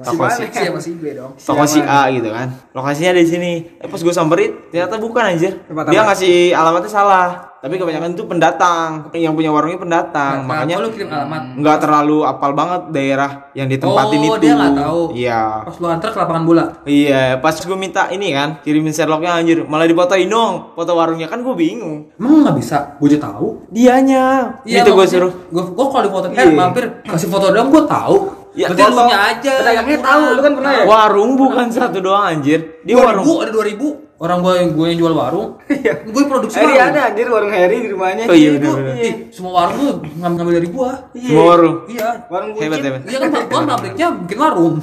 Toko 0.03 0.27
si- 0.29 0.47
Sia 0.47 0.71
masih 0.71 0.93
B 0.95 1.15
dong. 1.15 1.33
toko 1.37 1.65
si 1.65 1.79
A 1.79 2.07
gitu 2.09 2.29
kan. 2.29 2.47
Lokasinya 2.71 3.13
di 3.13 3.25
sini. 3.25 3.53
Eh 3.75 3.87
pas 3.87 3.99
gua 3.99 4.13
samperin, 4.13 4.55
ternyata 4.69 4.99
bukan 4.99 5.25
anjir. 5.27 5.59
Tempat 5.65 5.89
Dia 5.89 6.03
ngasih 6.03 6.53
alamatnya 6.53 6.91
salah. 6.91 7.54
Tapi 7.65 7.81
kebanyakan 7.81 8.13
itu 8.13 8.29
pendatang. 8.29 9.09
Yang 9.17 9.33
punya 9.33 9.49
warungnya 9.49 9.81
pendatang. 9.81 10.45
Makanya 10.45 10.77
oh, 10.77 10.85
lu 10.85 10.89
kirim 10.93 11.09
alamat. 11.09 11.57
nggak 11.57 11.77
terlalu 11.81 12.19
apal 12.21 12.53
banget 12.53 12.93
daerah 12.93 13.49
yang 13.57 13.73
ditempatin 13.73 14.21
Oh, 14.21 14.37
itu. 14.37 14.45
dia 14.45 14.53
nggak 14.53 14.75
tahu. 14.77 15.01
Iya. 15.17 15.43
Pas 15.65 15.77
lu 15.81 15.87
antar 15.89 16.13
ke 16.13 16.19
lapangan 16.21 16.45
bola. 16.45 16.65
Iya, 16.85 17.41
pas 17.41 17.57
gue 17.57 17.73
minta 17.73 18.13
ini 18.13 18.37
kan, 18.37 18.61
kirimin 18.61 18.93
Sherlocknya 18.93 19.41
anjir, 19.41 19.65
malah 19.65 19.89
dipotoin 19.89 20.29
dong, 20.29 20.77
foto 20.77 20.93
warungnya 20.93 21.25
kan 21.25 21.41
gue 21.41 21.57
bingung. 21.57 22.13
Emang 22.21 22.45
nggak 22.45 22.57
bisa? 22.61 23.01
Gue 23.01 23.09
aja 23.17 23.33
tahu. 23.33 23.65
Dianya, 23.73 24.61
itu 24.63 24.91
gue 24.93 25.07
suruh. 25.09 25.33
Gue 25.49 25.65
gue 25.65 25.87
kalau 25.89 26.05
di 26.05 26.13
foto 26.13 26.27
eh 26.29 26.37
Iya. 26.37 26.53
mampir 26.53 26.85
kasih 27.01 27.33
foto 27.33 27.49
doang 27.49 27.73
gue 27.73 27.85
tahu. 27.89 28.44
Ya, 28.55 28.71
Berarti 28.71 28.83
foto. 28.83 28.95
lu 28.95 29.03
nya 29.05 29.19
aja. 29.27 29.53
Pedagangnya 29.59 29.93
yang 29.93 30.05
tahu, 30.05 30.23
lu 30.25 30.41
kan 30.41 30.53
pernah 30.55 30.73
ya? 30.73 30.83
Warung 30.85 31.31
bukan 31.35 31.67
satu 31.69 31.99
doang 31.99 32.25
anjir. 32.25 32.61
Dia 32.81 32.95
Dua 32.95 33.03
warung. 33.05 33.25
ribu 33.25 33.33
ada 33.39 33.51
dua 33.51 33.65
ribu. 33.65 33.89
Orang 34.15 34.39
gue 34.41 34.55
gue 34.71 34.87
yang 34.89 34.99
jual 35.01 35.13
warung. 35.13 35.49
Iya. 35.75 35.95
gue 36.01 36.23
produksi 36.25 36.55
Harry 36.57 36.71
warung. 36.73 36.87
ada 36.89 37.01
anjir 37.05 37.27
warung 37.27 37.51
Harry 37.51 37.77
di 37.77 37.89
rumahnya. 37.89 38.25
Oh 38.25 38.33
iya, 38.33 38.49
bener-bener. 38.55 38.95
Ih, 38.97 39.15
semua 39.29 39.53
warung 39.59 39.77
tuh 39.77 39.95
ngambil, 40.15 40.37
ngambil 40.39 40.55
dari 40.55 40.69
gua. 40.71 40.91
Semua 41.13 41.45
warung. 41.51 41.77
Iya. 41.87 42.09
Warung 42.27 42.49
Hebat 42.55 42.63
buncit. 42.71 42.87
hebat. 42.87 43.01
Iya 43.05 43.19
kan 43.19 43.29
gua 43.45 43.61
pabriknya 43.69 44.07
bikin 44.23 44.39
warung. 44.39 44.75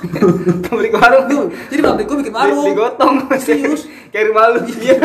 Pemilik 0.66 0.92
warung 0.92 1.24
tuh. 1.26 1.42
Jadi 1.68 1.80
pabrik 1.82 2.04
gua 2.04 2.16
bikin 2.20 2.30
Di- 2.30 2.38
warung. 2.38 2.66
Digotong. 2.68 3.14
Serius? 3.38 3.82
Kayak 4.12 4.32
malu. 4.32 4.58
Iya. 4.68 5.00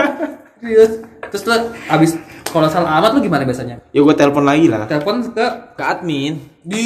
Serius. 0.60 0.91
Terus 1.24 1.44
lu 1.48 1.56
abis 1.88 2.12
kalau 2.46 2.68
salah 2.68 3.00
alamat 3.00 3.15
lu 3.15 3.24
gimana 3.24 3.44
biasanya? 3.44 3.80
Ya 3.89 4.03
gue 4.03 4.13
telepon 4.13 4.44
lagi 4.44 4.68
lah. 4.68 4.84
Telepon 4.84 5.24
ke 5.32 5.48
Ke 5.74 5.84
admin. 5.88 6.50
Di 6.62 6.86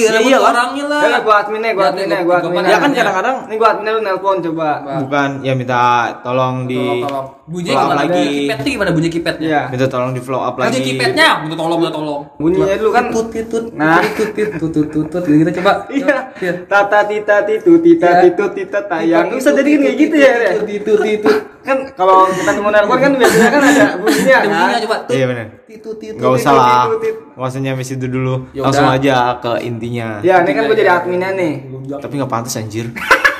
Ya 0.00 0.14
rebut 0.14 0.30
iyalah. 0.30 0.50
orangnya 0.54 0.84
lah. 0.86 1.02
Ya 1.04 1.18
gua 1.18 1.34
adminnya, 1.40 1.70
gua 1.74 1.82
Ya, 1.82 1.90
adminnya, 1.90 2.18
gua- 2.22 2.38
adminnya. 2.38 2.70
Ya 2.70 2.78
kan 2.78 2.90
kadang-kadang 2.90 3.36
Ini 3.44 3.54
gua 3.56 3.68
adminnya 3.68 3.92
lu 3.92 4.00
nelpon 4.00 4.36
coba. 4.38 4.68
bukan 5.02 5.30
ya 5.42 5.52
minta 5.52 5.82
tolong 6.22 6.56
di 6.64 6.78
Tolong, 6.78 7.02
tolong. 7.02 7.26
Bunyinya 7.46 7.72
follow 7.72 7.82
up 7.84 7.90
gimana? 7.92 8.02
lagi. 8.06 8.26
Kipetnya 8.28 8.70
gimana 8.70 8.90
bunyi 8.90 9.08
kipetnya? 9.08 9.46
Iya. 9.46 9.60
Minta 9.66 9.86
tolong 9.86 10.10
di 10.10 10.20
follow 10.20 10.42
up 10.42 10.54
Bunyi 10.54 10.66
lagi. 10.68 10.80
kipetnya, 10.84 11.28
minta 11.42 11.56
tolong, 11.56 11.78
minta 11.80 11.92
tolong. 11.92 12.20
Bunyinya 12.36 12.74
dulu 12.76 12.90
kan 12.92 13.04
Tut 13.10 13.26
tut 13.32 13.64
Nah. 13.72 13.98
tut 14.12 14.30
tut 14.30 14.50
tut 14.56 14.70
tut 14.70 14.86
tut 14.88 15.06
tut 15.10 15.22
gitu 15.24 15.50
coba. 15.58 15.72
Iya. 15.88 16.16
Iya. 16.36 16.52
Tata 16.64 16.98
tita 17.02 17.36
titu 17.42 17.72
tita 17.80 18.06
Iya. 18.08 18.20
titu 18.22 18.44
tita 18.52 18.78
tayang. 18.84 19.26
Bisa 19.32 19.50
jadi 19.50 19.68
kan 19.68 19.80
kayak 19.82 19.96
gitu 19.96 20.14
ya. 20.14 20.30
Tut 20.54 21.02
tut 21.02 21.02
tut. 21.20 21.38
Kan 21.62 21.78
kalau 21.92 22.30
kita 22.30 22.62
mau 22.62 22.70
nelpon 22.70 22.94
kan 22.96 23.10
biasanya 23.12 23.50
kan 23.50 23.62
ada 23.64 23.86
bunyinya 23.98 24.30
Ada 24.32 24.38
kan. 24.38 24.50
bunyinya 24.54 24.80
coba. 24.86 24.96
Iya 25.10 25.26
benar. 25.26 25.46
Tut 25.66 25.82
tut 25.82 26.14
Gak 26.14 26.32
usah 26.38 26.52
lah. 26.54 26.86
usah 27.34 27.58
nyampe 27.58 27.82
situ 27.82 28.06
dulu. 28.06 28.46
Ya 28.54 28.62
Langsung 28.62 28.86
aja 28.86 29.34
ke 29.42 29.66
intinya. 29.66 30.22
Ya, 30.22 30.38
ini 30.46 30.54
kan 30.54 30.70
gua 30.70 30.78
jadi 30.78 30.90
adminnya 30.94 31.34
nih. 31.34 31.52
Tapi 31.98 32.22
gak 32.22 32.30
pantas 32.30 32.54
anjir. 32.54 32.86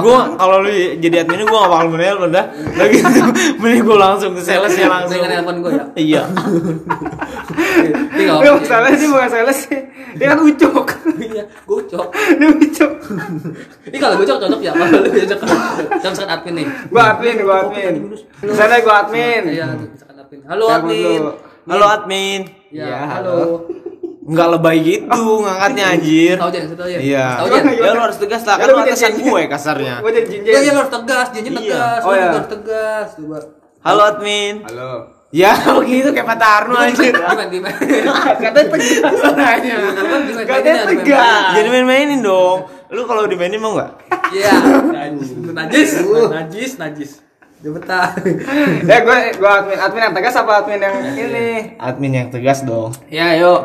Gue 0.00 0.18
kalau 0.34 0.56
lu 0.60 0.70
jadi 0.98 1.16
admin 1.22 1.42
gue 1.42 1.52
gak 1.52 1.68
bakal 1.68 1.88
menelpon 1.88 2.30
dah 2.30 2.46
lagi 2.74 2.98
mending 3.56 3.82
gue 3.82 3.96
langsung 3.98 4.32
ke 4.32 4.40
salesnya 4.40 4.88
langsung 4.88 5.18
Dengan 5.18 5.30
telepon 5.38 5.56
gue 5.60 5.70
ya. 5.70 5.84
iya 5.94 6.22
Dia 8.16 8.28
apa-apa. 8.30 8.56
masalahnya 8.58 8.96
sih 8.96 9.08
bukan 9.08 9.28
sales 9.28 9.58
sih. 9.64 9.80
Dia 10.16 10.26
kan 10.32 10.38
ucok. 10.42 10.86
Iya, 11.20 11.44
gocok. 11.64 12.08
Dia 12.12 12.48
ucok. 12.50 12.92
Ini 13.86 13.96
kalau 13.96 14.14
gocok 14.16 14.36
cocok 14.40 14.60
ya, 14.60 14.72
kalau 14.72 14.98
lu 14.98 15.08
cocok. 15.08 15.38
Kalau 15.40 16.10
misalkan 16.10 16.30
admin 16.30 16.54
nih. 16.56 16.66
Gua 16.88 17.02
admin, 17.14 17.36
gua 17.40 17.56
admin. 17.62 17.94
Sana 18.50 18.76
gua 18.80 18.94
admin. 19.04 19.42
Iya, 19.46 19.66
misalkan 19.78 20.16
admin. 20.18 20.40
Halo 20.46 20.64
admin. 20.68 21.22
halo 21.62 21.86
admin 21.86 22.40
Ya, 22.70 22.84
Iya, 22.86 22.98
halo. 23.08 23.38
Nggak 24.30 24.48
lebay 24.52 24.78
gitu 24.80 25.22
ngangkatnya 25.42 25.84
anjir 25.90 26.36
Tahu 26.38 26.48
aja, 26.48 26.58
tahu 26.70 26.88
iya 26.92 27.26
Tahu 27.34 27.46
ya 27.74 27.90
lu 27.90 28.00
harus 28.00 28.14
tegas 28.16 28.42
lah 28.42 28.54
Ya, 28.54 28.62
kan 28.62 28.68
lu 28.68 28.78
atasan 28.80 29.12
gue 29.16 29.42
kasarnya 29.44 29.94
Gua 29.98 30.10
jadi 30.10 30.26
jinjit. 30.28 30.46
Ya, 30.46 30.58
ya 30.60 30.70
lu 30.70 30.80
harus 30.80 30.92
tegas, 30.94 31.26
Iya. 31.30 31.50
tegas. 31.50 32.00
Oh, 32.00 32.10
Lu 32.10 32.14
iya. 32.14 32.28
harus 32.30 32.48
tegas. 32.48 33.08
Coba. 33.16 33.38
halo 33.80 34.02
admin 34.06 34.54
Halo. 34.62 34.90
ya 35.30 35.50
begitu 35.78 36.08
kayak 36.10 36.26
Pak 36.26 36.38
Tarno 36.38 36.76
anjir? 36.76 37.10
Katanya 37.10 38.66
tegas 38.68 39.20
nanya. 39.32 39.76
Katanya 40.42 40.82
tegas. 40.86 41.42
jadi 41.54 41.68
main-mainin 41.70 42.20
dong 42.20 42.58
lu 42.88 43.02
kalau 43.04 43.24
dimainin 43.24 43.58
mau 43.58 43.72
nggak 43.72 43.90
Iya. 44.30 44.52
Najis, 45.50 45.90
najis, 46.28 46.72
najis. 46.76 47.10
Dia 47.58 47.70
betah. 47.70 48.14
Ya 48.82 49.02
gua 49.02 49.16
gua 49.36 49.50
admin 49.60 49.76
admin 49.76 50.02
yang 50.02 50.14
tegas 50.14 50.34
apa 50.34 50.52
admin 50.60 50.80
yang 50.80 50.96
ini? 51.12 51.48
admin 51.76 52.12
yang 52.14 52.28
tegas 52.28 52.62
dong 52.62 52.90
Ya, 53.06 53.36
yuk. 53.36 53.60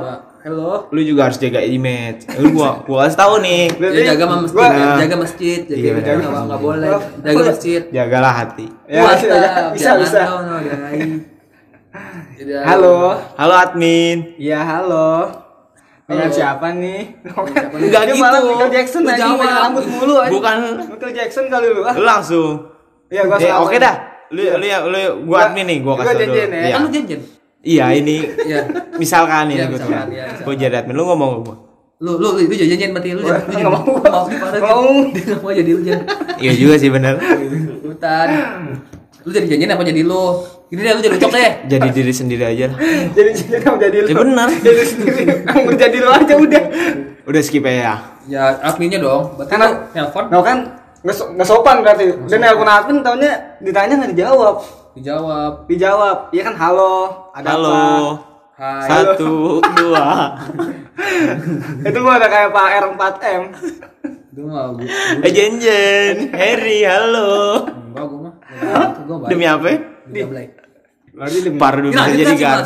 Halo. 0.46 0.86
lu 0.94 1.02
juga 1.02 1.25
harus 1.25 1.42
jaga 1.42 1.58
image 1.58 2.30
lu 2.38 2.54
gua 2.54 2.86
gua 2.86 3.10
kasih 3.10 3.18
tahu 3.18 3.34
nih 3.42 3.66
Ya, 3.82 4.14
jaga 4.14 4.25
ma- 4.30 4.46
masjid, 4.46 4.54
Gua- 4.56 5.00
jaga 5.02 5.16
masjid, 5.18 5.60
jaga 5.66 5.74
Iya, 5.75 5.90
jaga 5.92 5.98
benar. 5.98 6.22
nggak 6.22 6.44
nggak 6.46 6.62
boleh. 6.62 6.90
Jaga 7.18 7.42
masjid. 7.44 7.82
jagalah 7.90 8.34
hati 8.36 8.68
Ya, 8.86 9.02
Puasa, 9.02 9.25
bisa, 9.25 9.38
bisa, 9.74 9.82
jangan 9.82 10.00
bisa. 10.00 10.20
tahu, 10.22 10.38
no. 10.40 10.56
Jadi, 12.36 12.52
Halo. 12.62 12.96
halo 13.34 13.54
admin 13.56 14.18
Iya, 14.38 14.60
halo. 14.62 15.10
Dengan 16.06 16.30
siapa 16.30 16.68
nih? 16.72 17.02
Enggak 17.74 18.04
gitu. 18.06 18.22
malah 18.22 18.42
Michael 18.44 18.70
Jackson 18.72 19.02
aja 19.04 19.25
rambut 19.66 19.86
mulu 19.90 20.14
aja. 20.16 20.30
bukan 20.30 20.56
Michael 20.86 21.14
Jackson 21.16 21.46
kali 21.48 21.68
lu. 21.68 21.82
Ah. 21.82 21.98
lu 21.98 22.06
langsung 22.06 22.70
Iya, 23.08 23.25
gua 23.25 23.36
Eh, 23.36 23.50
salah. 23.50 23.66
oke 23.66 23.78
dah 23.80 23.96
lu 24.30 24.42
lu 24.54 24.66
ya 24.68 24.78
lu 24.84 24.94
gua 25.25 25.25
Gua- 25.25 25.42
admin 25.50 25.66
nih 25.66 25.78
gua 25.82 25.94
gua 25.96 26.04
kasih 26.04 26.14
dulu 26.14 26.22
janjian 26.22 26.50
ya. 26.52 26.62
iya 26.62 26.70
Kan 26.72 26.82
lu 26.82 26.90
janjian. 26.92 27.22
Iya 27.65 27.89
ini 27.91 28.22
Iya. 28.45 28.62
misalkan 28.95 29.50
ini 29.50 29.65
gua 29.65 29.74
misalkan, 29.74 29.89
bilang. 29.89 30.10
iya, 30.12 30.24
misalkan. 30.29 30.45
gua 30.45 30.53
jadi 30.55 30.75
admin 30.79 30.95
lu 30.95 31.03
ngomong 31.03 31.31
gua 31.41 31.55
Lu 31.95 32.19
lu 32.19 32.36
lu 32.36 32.43
itu 32.43 32.67
janjian 32.67 32.91
berarti 32.91 33.10
lu 33.12 33.24
Wah, 33.24 33.39
janjian. 33.39 33.63
nggak 33.63 33.72
mau. 33.72 34.24
Mau. 34.60 34.91
Dia 35.10 35.24
nggak 35.34 35.55
jadi 35.55 35.72
lu 35.72 35.81
janjian. 35.81 36.03
iya 36.38 36.51
juga 36.53 36.75
sih 36.75 36.89
bener 36.89 37.15
Hutan. 37.81 38.29
Lu 39.24 39.29
jadi 39.29 39.48
janjian 39.48 39.72
apa 39.72 39.81
jadi 39.81 40.01
lu? 40.01 40.24
Ini 40.67 40.81
deh 40.81 40.91
lu 40.91 41.01
jadi 41.01 41.15
ucok 41.15 41.31
deh. 41.31 41.51
jadi 41.65 41.88
diri 41.89 42.12
sendiri 42.12 42.43
aja 42.43 42.65
lah 42.67 42.77
Jadi 43.10 43.29
jadi 43.34 43.57
kamu 43.60 43.77
jadi 43.79 43.98
lu. 43.98 44.07
Ya 44.07 44.15
benar. 44.17 44.48
Jadi 44.51 44.84
sendiri. 44.84 45.24
Kamu 45.45 45.69
jadi 45.74 45.98
lu 45.98 46.10
aja 46.12 46.34
udah. 46.36 46.63
udah 47.25 47.41
skip 47.41 47.63
ya 47.63 47.95
Ya 48.27 48.43
adminnya 48.60 49.00
dong. 49.00 49.34
Berarti 49.34 49.50
Karena 49.50 49.65
lu 49.65 49.75
telepon 49.89 50.24
Nah 50.27 50.41
kan 50.41 50.57
nggak 51.00 51.15
so- 51.15 51.29
nggak 51.31 51.48
sopan 51.48 51.75
berarti. 51.79 52.05
Dan 52.27 52.39
nelpon 52.39 52.67
admin 52.67 52.98
taunya 53.00 53.31
ditanya 53.60 53.93
nggak 53.95 54.12
dijawab. 54.12 54.55
Dijawab. 54.96 55.68
Dijawab. 55.68 56.18
Iya 56.32 56.42
kan 56.48 56.56
halo. 56.56 56.96
Ada 57.36 57.48
halo 57.52 57.70
apa? 57.70 58.34
Hai. 58.56 58.88
satu 58.88 59.60
dua 59.60 60.32
Itu 61.92 61.98
gua 62.00 62.16
ada 62.16 62.32
kayak 62.32 62.56
Pak 62.56 62.68
R4M. 62.88 63.44
Itu 64.32 64.42
mah 64.48 64.72
gua. 64.72 64.88
eh 65.28 65.32
Jen 65.36 65.60
Jen 65.60 66.32
Harry 66.32 66.88
halo 66.88 67.68
Enggak 67.68 68.06
gua 68.08 68.20
mah. 68.32 68.34
Gua 69.04 69.18
baik. 69.20 69.30
demi 69.36 69.44
apa 69.44 69.68
Demi 70.08 70.20
Ablay. 70.24 70.48
Lagi 71.16 71.38
demi. 71.44 71.60
Pardu 71.60 71.92
jadi 71.92 72.36
kan? 72.40 72.64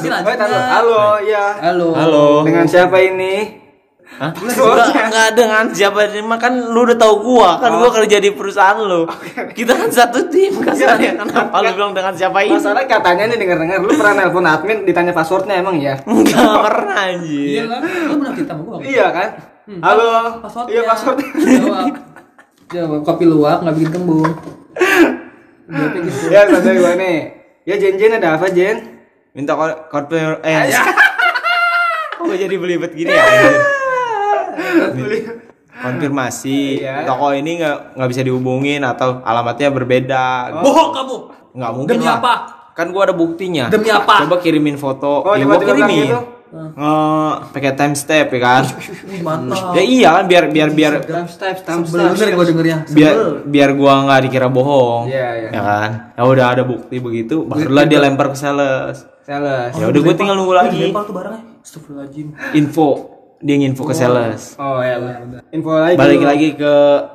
Halo, 0.49 1.21
iya. 1.21 1.57
Halo. 1.61 1.93
halo 1.97 2.25
Dengan 2.45 2.65
siapa 2.69 2.97
ini? 3.01 3.68
Hah? 4.09 4.33
Enggak, 4.33 4.89
enggak 4.91 5.29
dengan 5.31 5.63
siapa 5.69 6.09
ini 6.09 6.25
kan 6.35 6.51
lu 6.51 6.81
udah 6.81 6.97
tahu 6.97 7.13
gua 7.21 7.55
kan 7.55 7.71
gua 7.71 7.93
kerja 7.93 8.17
di 8.17 8.33
perusahaan 8.33 8.75
lu 8.75 9.05
kita 9.57 9.71
kan 9.71 9.87
satu 9.87 10.27
tim 10.27 10.57
kasarnya 10.57 11.13
kenapa 11.15 11.61
lu 11.61 11.71
bilang 11.71 11.93
dengan 11.93 12.11
siapa 12.11 12.41
ini 12.41 12.51
Masalah 12.51 12.83
katanya 12.83 13.29
nih 13.29 13.37
dengar-dengar 13.37 13.79
lu 13.79 13.93
pernah 13.93 14.13
nelpon 14.17 14.43
admin 14.43 14.83
ditanya 14.83 15.13
passwordnya 15.13 15.55
emang 15.57 15.77
ya? 15.81 15.95
enggak 16.03 16.35
pernah 16.59 16.99
Iya 17.05 17.13
anjir 17.13 17.63
lah. 17.63 17.79
Lu 17.79 18.13
pernah 18.17 18.33
kita 18.33 18.51
sama 18.51 18.61
gua. 18.61 18.75
nggak? 18.75 18.89
Iya 18.89 19.05
kan? 19.09 19.29
Hmm, 19.63 19.79
Halo. 19.79 20.07
Passwordnya. 20.41 20.71
Iya 20.73 20.81
passwordnya. 20.83 21.29
Jawab. 21.39 21.93
Jawab. 22.69 22.99
Kopi 23.03 23.23
luwak 23.23 23.57
nggak 23.61 23.75
bikin 23.77 23.91
kembung. 23.93 24.25
Gitu. 25.69 26.33
ya 26.33 26.49
santai 26.49 26.75
gua 26.75 26.97
nih. 26.97 27.17
Ya 27.61 27.77
Jen 27.77 27.95
Jen 27.95 28.17
ada 28.17 28.35
apa 28.35 28.49
Jen? 28.49 28.97
minta 29.29 29.53
ko- 29.53 29.85
konfirm 29.87 30.41
eh 30.41 30.73
kok 32.11 32.25
gua 32.25 32.33
jadi 32.35 32.55
belibet 32.57 32.91
gini 32.91 33.13
ya? 33.13 33.23
Konfirmasi 35.71 36.81
Iya. 36.81 37.05
toko 37.05 37.31
ini 37.31 37.51
nggak 37.57 37.95
nggak 37.95 38.09
bisa 38.09 38.21
dihubungin 38.21 38.81
atau 38.81 39.21
alamatnya 39.21 39.69
berbeda 39.69 40.23
Bohong 40.59 40.91
kamu. 40.91 41.15
nggak 41.51 41.71
mungkin 41.73 41.95
Demi 41.95 42.05
lah 42.05 42.17
apa? 42.19 42.33
kan 42.71 42.87
gua 42.89 43.03
ada 43.03 43.13
buktinya. 43.13 43.67
Demi 43.67 43.87
apa? 43.89 44.23
Coba 44.23 44.39
kirimin 44.39 44.75
foto. 44.75 45.19
Oh, 45.21 45.35
ya 45.35 45.43
gua 45.43 45.55
kirimin. 45.57 46.07
gitu? 46.09 46.19
Nge 46.49 46.95
pakai 47.51 47.71
time 47.75 47.93
step 47.93 48.27
ya 48.29 48.39
kan. 48.39 48.63
Mantap. 49.19 49.75
ya 49.75 49.83
iya 49.83 50.09
kan 50.11 50.23
biar 50.25 50.43
biar 50.47 50.69
biar 50.71 50.93
Time 50.99 51.27
step, 51.27 51.55
time 51.61 51.83
Sebel 51.83 52.09
bener 52.09 52.29
gue 52.33 52.45
dengernya. 52.47 52.77
biar 52.87 53.13
biar 53.45 53.69
gua 53.73 53.93
nggak 54.01 54.19
dikira 54.25 54.47
bohong. 54.47 55.05
Iya, 55.05 55.27
iya. 55.37 55.49
Ya 55.51 55.61
kan. 55.61 55.89
Ya 56.13 56.23
udah 56.25 56.45
ada 56.49 56.63
bukti 56.63 56.97
begitu, 56.97 57.43
barulah 57.43 57.83
dia 57.83 57.99
lempar 57.99 58.31
ke 58.31 58.37
sales. 58.37 59.03
Sales. 59.21 59.75
Ya 59.75 59.85
udah 59.85 59.99
gue 60.01 60.15
tinggal 60.15 60.33
nunggu 60.33 60.55
lagi. 60.55 60.79
Lempar 60.81 61.03
tuh 61.03 61.13
barangnya. 61.13 61.43
Astagfirullahaladzim. 61.59 62.27
Info 62.55 62.87
dia 63.39 63.55
nginfo 63.55 63.83
ke 63.83 63.95
sales. 63.95 64.55
Oh 64.55 64.79
ya 64.79 64.99
benar. 64.99 65.41
Info 65.49 65.71
lagi. 65.71 65.95
Balik 65.95 66.19
dulu. 66.19 66.27
lagi 66.27 66.47
ke 66.53 66.73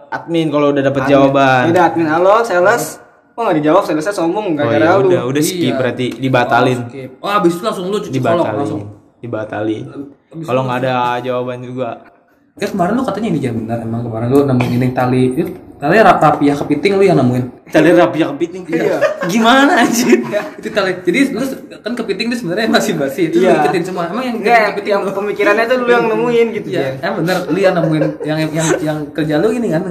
admin 0.08 0.46
kalau 0.48 0.72
udah 0.72 0.82
dapet 0.82 1.02
jawaban. 1.04 1.62
Udah 1.68 1.82
admin 1.86 2.08
halo 2.08 2.40
sales. 2.40 3.00
Oh 3.34 3.42
nggak 3.42 3.56
dijawab 3.60 3.82
salesnya 3.82 4.14
sombong 4.14 4.46
Oh 4.46 4.56
gara-gara 4.56 4.84
ya 4.86 4.94
lu. 4.94 5.10
udah 5.10 5.22
udah 5.26 5.42
skip 5.42 5.68
Iya. 5.68 5.76
berarti 5.76 6.06
dibatalin. 6.16 6.78
Oke. 6.86 7.02
Oh, 7.18 7.28
abis 7.28 7.52
itu 7.52 7.62
langsung 7.62 7.90
lu 7.90 7.98
cuci 7.98 8.18
kolok 8.18 8.46
langsung. 8.46 8.80
Dibatalin. 9.18 9.84
Dibatalin. 9.84 10.44
Kalau 10.46 10.60
nggak 10.64 10.78
ada 10.80 10.94
jawaban 11.18 11.58
juga. 11.60 12.13
Ya 12.54 12.70
kemarin 12.70 12.94
lu 12.94 13.02
katanya 13.02 13.28
ini 13.28 13.40
jangan 13.40 13.56
benar 13.60 13.78
emang 13.82 14.00
kemarin 14.02 14.26
lu 14.30 14.46
nemuin 14.46 14.72
ini 14.72 14.88
tali 14.90 15.22
itu 15.28 15.42
tali 15.74 15.98
rap 15.98 16.22
rapi 16.22 16.46
ya 16.46 16.54
kepiting 16.54 16.94
lu 16.94 17.02
yang 17.02 17.18
nemuin 17.18 17.66
Tali 17.66 17.90
rapi 17.90 18.16
ya 18.16 18.30
kepiting. 18.30 18.62
Iya. 18.64 18.98
Gimana 19.26 19.82
anjir? 19.82 20.22
itu 20.54 20.68
tali 20.70 20.94
jadi 21.02 21.34
lu 21.34 21.42
kan 21.76 21.92
kepiting 21.92 22.30
itu 22.30 22.36
sebenarnya 22.38 22.70
masih 22.70 22.94
basi 22.94 23.26
itu 23.26 23.42
lu 23.42 23.50
Iya. 23.50 23.58
iketin 23.58 23.82
semua 23.84 24.06
emang 24.06 24.22
yang 24.22 24.36
Enggak, 24.38 24.54
iketin 24.54 24.70
kepiting 24.70 24.92
yang 24.92 25.02
lu 25.02 25.10
pemikirannya 25.12 25.64
tuh 25.66 25.76
lu 25.76 25.90
yang 25.90 26.06
nemuin 26.06 26.46
gitu 26.54 26.68
Iya, 26.70 26.82
ya. 26.94 27.02
eh 27.02 27.12
bener 27.12 27.36
lu 27.44 27.58
yang 27.58 27.74
nemuin 27.74 28.02
yang 28.22 28.38
yang 28.48 28.68
yang 28.80 28.98
kerja 29.10 29.34
lu 29.36 29.48
ini 29.50 29.68
kan 29.68 29.82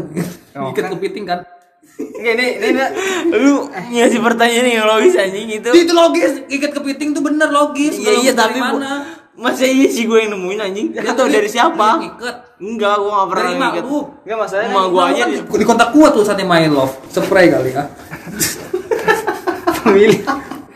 Oh, 0.55 0.71
ikat 0.71 0.81
kan. 0.81 0.91
kepiting 0.95 1.25
kan 1.25 1.39
Enggak 1.93 2.33
ini 2.33 2.45
ini 2.57 2.67
ini- 2.71 2.93
Lu 3.35 3.53
ngasih 3.67 4.19
pertanyaan 4.19 4.65
yang 4.71 4.87
logis 4.87 5.13
anjing 5.13 5.51
itu. 5.51 5.69
itu 5.69 5.91
logis 5.91 6.31
ikat 6.47 6.71
kepiting 6.71 7.11
tuh 7.11 7.21
bener 7.21 7.51
logis 7.51 7.93
Iya 7.93 8.13
iya 8.21 8.31
tapi 8.31 8.57
mana 8.57 9.12
masa 9.33 9.63
iya 9.63 9.87
sih 9.87 10.03
gue 10.03 10.17
yang 10.19 10.31
nemuin 10.31 10.59
anjing? 10.61 10.87
Ya, 10.91 11.01
Atau 11.07 11.25
tapi 11.25 11.33
dari 11.33 11.49
siapa? 11.49 11.97
Enggak, 12.55 12.95
gue 12.95 13.09
gak 13.09 13.27
pernah 13.27 13.43
dari 13.43 13.57
mak 13.57 13.71
enggak 14.21 14.37
masalahnya. 14.37 14.69
Emak 14.69 14.85
gua 14.87 15.03
aja 15.05 15.17
kan 15.19 15.29
di- 15.31 15.41
di, 15.53 15.65
kontak 15.65 15.89
gua 15.89 16.07
tulisannya 16.09 16.45
my 16.45 16.65
love 16.67 16.93
spray 17.07 17.47
kali 17.47 17.71
ya 17.71 17.83
Pemilih. 19.83 20.21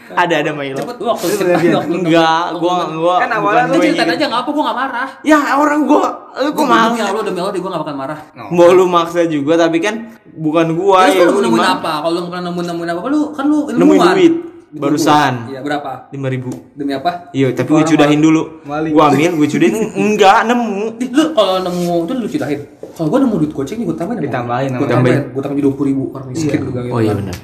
Ada 0.10 0.42
ada 0.42 0.50
Milo. 0.50 0.82
cepet 0.82 0.98
lu 0.98 1.06
waktu 1.06 1.26
dia. 1.30 1.78
waktu 1.78 1.94
Enggak, 1.94 2.46
gua 2.58 2.74
gua 2.90 3.16
Kan 3.22 3.30
awalnya 3.30 3.70
lu 3.70 3.78
gue 3.78 3.86
ceritain 3.86 4.02
ngikat. 4.02 4.18
aja 4.18 4.26
nggak 4.26 4.42
apa 4.42 4.50
gua 4.50 4.64
nggak 4.66 4.78
marah 4.80 5.10
Ya 5.22 5.38
orang 5.54 5.82
gua, 5.86 6.08
lu 6.34 6.50
kok 6.50 6.58
Gua 6.58 6.66
mau? 6.66 6.90
demi 6.90 7.02
Allah 7.04 7.22
demi 7.22 7.38
Allah 7.38 7.54
gua 7.54 7.70
gak 7.70 7.82
bakal 7.86 7.96
marah 7.96 8.20
Mau 8.50 8.70
lu 8.72 8.86
maksa 8.88 9.22
juga 9.28 9.54
tapi 9.56 9.78
kan 9.78 9.96
bukan 10.28 10.74
gua 10.74 11.06
Terus 11.06 11.22
ya. 11.22 11.30
lu 11.30 11.40
nemuin 11.44 11.68
apa? 11.72 11.92
Kalau 12.02 12.18
lu 12.18 12.22
pernah 12.26 12.44
nemuin 12.50 12.66
nemuin 12.66 12.90
apa? 12.90 13.00
Kan 13.00 13.12
lu 13.12 13.22
kan 13.30 13.46
lu 13.46 13.58
Nemuin 13.70 13.78
duit, 13.78 14.02
Nemuin 14.02 14.34
barusan. 14.78 15.34
Iya, 15.52 15.60
berapa? 15.66 15.92
lima 16.14 16.28
ribu. 16.30 16.52
Demi 16.78 16.94
apa? 16.94 17.30
Iya, 17.34 17.52
tapi 17.52 17.70
gue 17.74 17.86
cudahin 17.86 18.20
dulu. 18.22 18.42
Maling. 18.64 18.92
Gua 18.94 19.04
ambil, 19.12 19.32
gue 19.38 19.48
cudahin 19.50 19.76
enggak 20.06 20.40
nemu. 20.48 20.82
Lu 21.12 21.24
kalau 21.34 21.56
nemu 21.66 21.94
itu 22.06 22.14
lu 22.14 22.28
cudahin. 22.30 22.60
Kalau 22.98 23.08
gua 23.12 23.20
nemu 23.22 23.36
duit 23.42 23.52
goceng 23.54 23.78
nih 23.82 23.86
gua 23.86 23.98
tambahin. 23.98 24.22
Ditambahin 24.24 24.70
Gua 24.72 24.80
sama 24.80 24.94
tambahin. 24.94 25.22
Gua 25.34 25.42
tambahin 25.42 25.64
dua 25.66 25.74
puluh 25.74 25.88
ribu 25.90 26.04
orang 26.16 26.28
miskin 26.32 26.60
juga 26.62 26.80
gitu. 26.86 26.94
Oh 26.96 27.00
iya 27.02 27.14
kan. 27.14 27.20
benar. 27.22 27.38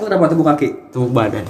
Lu 0.00 0.02
kenapa 0.08 0.24
tepuk 0.32 0.46
kaki? 0.48 0.68
Tepuk 0.90 1.10
badan. 1.12 1.44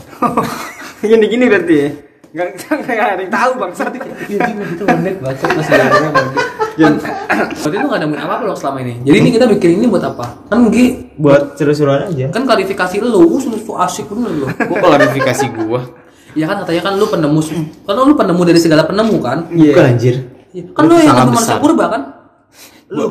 Gini 1.00 1.26
gini 1.32 1.44
berarti 1.48 1.74
ya. 1.74 1.88
Enggak 2.30 2.46
enggak 2.76 3.08
ada 3.16 3.22
yang 3.24 3.32
tahu 3.32 3.50
bangsat. 3.56 3.90
Iya, 4.28 4.36
itu 4.36 4.62
itu 4.78 4.84
bener 4.84 5.14
banget 5.18 5.48
masih 5.56 5.72
ada 5.74 5.84
orang 5.96 6.49
Kan, 6.80 6.94
berarti 7.60 7.76
lu 7.76 7.86
gak 7.86 8.00
nemuin 8.00 8.20
apa-apa 8.20 8.42
lo 8.42 8.54
selama 8.54 8.78
ini. 8.80 8.94
Jadi 9.02 9.16
ini 9.18 9.30
kita 9.30 9.44
bikin 9.46 9.70
ini 9.76 9.86
buat 9.86 10.00
apa? 10.02 10.26
Kan 10.48 10.68
Gi, 10.68 11.12
Buat 11.14 11.54
seru-seruan 11.54 12.08
aja. 12.08 12.26
kan 12.28 12.42
klarifikasi 12.42 12.96
lu, 12.98 13.20
uh, 13.28 13.38
so 13.38 13.76
asik 13.76 14.08
bener 14.08 14.30
lu. 14.32 14.46
Kok 14.48 14.76
klarifikasi 14.78 15.44
gua? 15.54 15.80
Iya 16.30 16.46
kan 16.46 16.62
katanya 16.62 16.82
kan 16.82 16.94
lu 16.94 17.06
penemu, 17.06 17.40
kan 17.82 17.94
lu 17.98 18.14
penemu 18.14 18.42
dari 18.44 18.56
segala 18.56 18.82
penemu 18.82 19.16
kan? 19.18 19.38
Iya. 19.50 19.72
Bukan 19.72 19.84
anjir. 19.86 20.14
Iya. 20.50 20.62
Kan 20.72 20.82
lu 20.82 20.94
yang 20.94 21.06
Salah 21.06 21.20
nemu 21.20 21.30
manusia 21.30 21.46
besar. 21.50 21.58
purba 21.60 21.84
kan? 21.86 22.02
Lu 22.88 23.06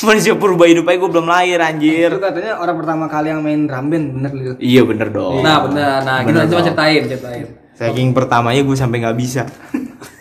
manusia 0.00 0.32
purba 0.32 0.64
hidup 0.64 0.86
aja 0.86 0.96
gue 0.96 1.10
belum 1.10 1.26
lahir 1.26 1.58
anjir. 1.58 2.08
Itu 2.08 2.22
katanya 2.22 2.56
orang 2.56 2.76
pertama 2.78 3.04
kali 3.06 3.28
yang 3.28 3.42
main 3.42 3.66
drum 3.66 3.86
band 3.88 4.06
bener 4.14 4.30
lu. 4.32 4.52
Iya 4.56 4.82
bener 4.82 5.08
dong. 5.10 5.42
Nah 5.42 5.58
benar, 5.60 5.98
nah 6.00 6.16
gitu 6.22 6.32
Bener 6.32 6.44
coba 6.46 6.54
dong. 6.54 6.66
ceritain, 6.66 7.02
ceritain. 7.04 7.46
Saking 7.74 8.08
pertamanya 8.10 8.62
gue 8.62 8.76
sampai 8.76 8.96
nggak 8.98 9.18
bisa. 9.18 9.42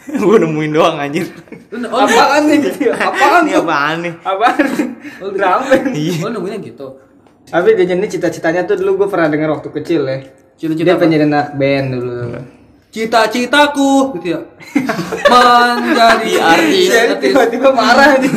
gue 0.23 0.37
nemuin 0.39 0.71
doang 0.71 0.95
anjir. 0.99 1.27
Lu 1.71 1.83
oh, 1.91 1.99
Apaan 2.07 2.47
nih? 2.47 2.59
Apaan 3.07 3.43
Ini 3.43 3.51
tuh? 3.51 3.63
apaan 3.63 3.95
nih? 3.99 4.13
Apaan? 4.23 4.65
Oh, 5.19 5.29
Drum 5.35 5.61
band. 5.67 5.91
Iya. 5.91 6.13
oh 6.23 6.31
nemuinnya 6.31 6.59
gitu. 6.63 6.87
Tapi 7.47 7.79
dia 7.79 7.95
ini 7.95 8.07
cita-citanya 8.11 8.67
tuh 8.67 8.75
dulu 8.75 9.03
gue 9.03 9.07
pernah 9.11 9.31
dengar 9.31 9.55
waktu 9.59 9.71
kecil 9.71 10.03
ya. 10.07 10.19
Cita-cita 10.59 10.83
Dia 10.83 10.95
apa? 10.95 11.01
pengen 11.03 11.13
jadi 11.15 11.25
anak 11.27 11.47
band 11.55 11.87
dulu. 11.95 12.15
Cita-citaku 12.87 13.91
gitu 14.19 14.27
ya. 14.35 14.39
Menjadi 15.83 16.31
artis. 16.39 16.87
Jen 16.87 17.07
artis. 17.15 17.23
tiba-tiba 17.23 17.69
marah 17.75 18.15
nih. 18.19 18.31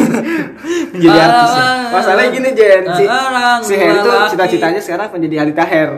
Menjadi 0.95 1.19
artis 1.23 1.51
ya. 1.55 1.65
Masalahnya 1.91 2.31
gini 2.35 2.49
Jen, 2.55 2.83
si, 2.95 3.05
Orang 3.07 3.61
si 3.67 3.75
Her 3.79 3.95
tuh 4.03 4.19
cita-citanya 4.35 4.81
sekarang 4.83 5.07
menjadi 5.11 5.37
Alita 5.47 5.65
Her. 5.67 5.91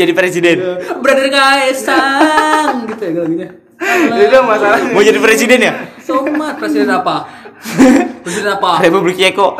Jadi 0.00 0.12
presiden. 0.14 0.56
Brother 1.02 1.28
Kaisang 1.28 2.86
gitu 2.88 3.02
ya 3.04 3.12
lagunya. 3.26 3.48
Itu 3.80 4.38
masalahnya. 4.44 4.92
Mau 4.92 5.02
jadi 5.02 5.18
presiden 5.18 5.58
ya? 5.64 5.72
Somat 6.04 6.60
presiden 6.60 6.92
apa? 6.92 7.24
Presiden 8.20 8.50
apa? 8.52 8.80
Republik 8.84 9.16
Ceko. 9.16 9.56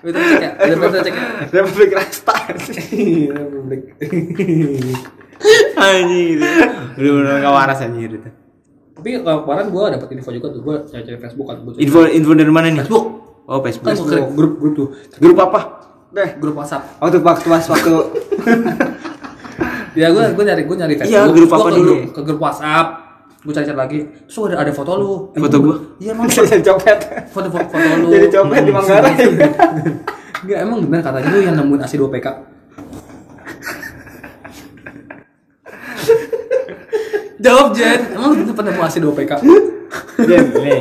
Cek 0.00 0.40
ya. 0.40 0.50
Republik 1.52 1.92
Rasta. 1.92 2.34
Republik. 2.48 3.82
anjir. 5.76 6.38
Bener-bener 6.96 7.34
gak 7.44 7.52
waras 7.52 7.80
anjir 7.84 8.10
itu. 8.16 8.28
Tapi 8.96 9.08
kalau 9.24 9.48
kemarin 9.48 9.66
gue 9.72 9.84
dapet 9.96 10.08
info 10.12 10.30
juga 10.32 10.48
tuh 10.52 10.60
gue 10.60 10.76
cari-cari 10.84 11.16
Facebook 11.16 11.46
kan 11.48 11.56
Info 11.80 12.00
info 12.04 12.32
dari 12.36 12.52
mana 12.52 12.68
nih? 12.68 12.80
Facebook 12.84 13.06
Oh, 13.50 13.58
kan 13.64 13.72
Facebook. 13.72 14.08
cari 14.08 14.22
grup 14.36 14.52
grup 14.60 14.72
tuh 14.76 14.88
Grup 15.16 15.38
apa? 15.40 15.60
Deh. 16.10 16.30
grup 16.42 16.58
WhatsApp 16.58 16.98
Waktu 17.00 17.16
waktu 17.22 17.46
waktu 17.70 17.92
ya 19.92 20.06
gue 20.08 20.24
gue 20.30 20.44
nyari 20.44 20.62
gue 20.62 20.76
nyari 20.76 20.94
Facebook 20.94 21.16
Iya, 21.16 21.22
grup 21.28 21.48
Gua 21.48 21.56
apa 21.56 21.66
ke 21.66 21.74
dulu? 21.74 21.90
grup- 21.90 22.10
ke 22.10 22.20
grup 22.22 22.40
WhatsApp 22.40 22.86
gue 23.40 23.52
cari 23.52 23.64
cari 23.64 23.78
lagi 23.78 23.98
terus 24.22 24.36
ada 24.44 24.56
ada 24.58 24.70
foto 24.70 24.92
lu 24.94 25.12
Foto 25.32 25.56
gua? 25.58 25.76
iya 25.96 26.12
emang 26.14 26.26
bisa 26.26 26.42
jadi 26.42 26.60
copet. 26.62 26.98
foto 27.28 27.48
foto, 27.48 27.66
foto 27.68 27.88
lu 27.98 28.08
Jadi 28.10 28.26
copet 28.28 28.60
di 28.62 28.70
Manggarai. 28.70 29.14
Enggak 30.42 30.58
emang 30.58 30.78
benar 30.82 31.00
katanya 31.02 31.28
lu 31.28 31.40
yang 31.40 31.54
nemuin 31.54 31.80
AC 31.80 31.92
2 31.94 32.08
PK 32.10 32.26
Jawab 37.40 37.72
Jen, 37.72 38.00
emang 38.12 38.36
lu 38.36 38.52
pernah 38.52 38.68
nemu 38.70 38.82
AC 38.84 38.96
2 38.98 39.16
PK? 39.16 39.32
Jen, 40.20 40.44
nih. 40.54 40.80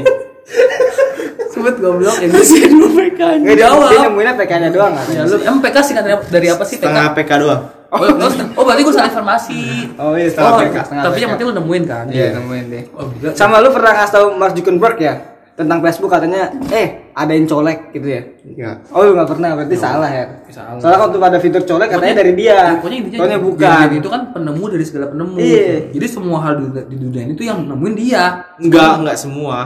Sebut 1.49 1.75
goblok 1.79 2.19
ini. 2.19 2.29
Masih 2.29 2.67
dua 2.67 2.89
PK. 2.93 3.19
Nggak 3.41 3.55
dia, 3.55 3.63
Jawab. 3.65 3.89
dia 3.89 3.99
nemuinnya 4.05 4.33
PK-nya 4.35 4.69
doang 4.69 4.91
kan? 4.93 5.05
Ya 5.07 5.23
lu 5.23 5.39
emang 5.39 5.61
PK 5.61 5.75
dari, 5.97 6.13
dari 6.27 6.47
apa 6.47 6.63
sih 6.63 6.75
PK? 6.75 6.83
Setengah 6.83 7.07
PK 7.15 7.31
doang. 7.39 7.61
Oh, 7.89 8.05
oh, 8.05 8.29
oh, 8.53 8.63
berarti 8.63 8.85
gue 8.85 8.93
salah 8.93 9.09
informasi. 9.09 9.59
Oh 9.97 10.13
iya, 10.13 10.29
setengah 10.29 10.51
Oh, 10.51 10.61
setengah 10.61 11.03
tapi 11.09 11.17
yang 11.19 11.31
penting 11.33 11.47
lu 11.49 11.55
nemuin 11.57 11.83
kan? 11.83 12.05
Iya, 12.05 12.37
nemuin 12.37 12.65
deh. 12.69 12.83
Oh, 12.93 13.09
gila. 13.09 13.33
Sama 13.33 13.57
lu 13.59 13.69
pernah 13.69 13.97
ngasih 13.97 14.13
tahu 14.13 14.25
Mark 14.37 14.53
Zuckerberg 14.53 14.97
ya? 14.97 15.13
Tentang 15.53 15.83
Facebook 15.83 16.07
katanya, 16.07 16.55
eh 16.71 17.11
ada 17.11 17.35
yang 17.35 17.43
colek 17.43 17.91
gitu 17.91 18.07
ya? 18.07 18.21
Iya. 18.45 18.69
Oh 18.95 19.03
lu 19.03 19.11
nggak 19.11 19.27
pernah, 19.27 19.59
berarti 19.59 19.75
salah 19.75 20.07
ya? 20.07 20.25
Salah. 20.47 20.79
Soalnya 20.79 20.99
waktu 21.03 21.17
pada 21.17 21.37
fitur 21.37 21.61
colek 21.65 21.89
katanya 21.91 22.15
dari 22.21 22.31
dia. 22.31 22.79
Pokoknya 22.79 22.97
intinya 23.01 23.17
Soalnya 23.19 23.35
dia- 23.35 23.47
bukan. 23.49 23.87
itu 23.91 24.07
kan 24.07 24.21
penemu 24.31 24.63
dari 24.69 24.85
segala 24.85 25.05
penemu. 25.09 25.35
Iya. 25.35 25.67
Jadi 25.91 26.07
semua 26.07 26.37
hal 26.39 26.53
di, 26.87 26.95
dunia 26.95 27.21
ini 27.27 27.33
tuh 27.35 27.43
yang 27.43 27.59
nemuin 27.65 27.95
dia. 27.97 28.23
Enggak, 28.55 29.03
enggak 29.03 29.17
semua. 29.17 29.57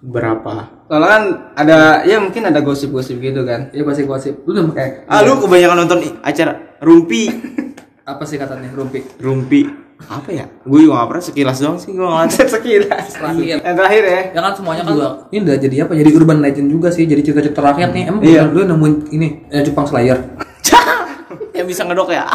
Berapa? 0.00 0.68
Soalnya 0.84 1.08
kan 1.10 1.22
ada, 1.56 1.78
ya 2.04 2.20
mungkin 2.20 2.44
ada 2.44 2.60
gosip-gosip 2.60 3.16
gitu 3.18 3.44
kan. 3.44 3.68
Ya 3.72 3.84
pasti 3.84 4.04
gosip. 4.04 4.44
Lu 4.44 4.52
nemu 4.52 4.72
Eh, 4.76 5.04
Ah, 5.04 5.20
lu 5.20 5.36
kebanyakan 5.36 5.76
nonton 5.76 5.98
acara 6.20 6.63
Rumpi. 6.84 7.22
apa 8.12 8.22
sih 8.28 8.36
katanya 8.36 8.68
rumpi? 8.76 9.00
Rumpi. 9.16 9.64
Apa 10.04 10.28
ya? 10.28 10.44
Gue 10.68 10.84
juga 10.84 11.00
gak 11.00 11.08
pernah 11.08 11.24
sekilas 11.24 11.56
doang 11.64 11.78
sih 11.80 11.96
gue 11.96 12.04
ngeliat. 12.04 12.28
sekilas. 12.60 13.06
Terakhir. 13.16 13.56
Yang 13.64 13.76
terakhir 13.80 14.02
ya. 14.04 14.20
Ya 14.36 14.40
kan 14.44 14.52
semuanya 14.52 14.82
kan 14.84 14.94
ini 15.32 15.38
udah 15.40 15.56
jadi 15.56 15.76
apa? 15.88 15.92
Jadi 15.96 16.10
urban 16.12 16.38
legend 16.44 16.68
juga 16.68 16.88
sih. 16.92 17.08
Jadi 17.08 17.24
cerita-cerita 17.24 17.60
rakyat 17.64 17.90
nih. 17.96 18.04
Emang 18.12 18.20
Iya. 18.20 18.42
lu 18.52 18.68
nemuin 18.68 18.94
ini 19.16 19.48
eh, 19.48 19.62
Jepang 19.64 19.88
Slayer. 19.88 20.18
Yang 21.56 21.66
bisa 21.72 21.82
ngedok 21.88 22.12
ya? 22.12 22.28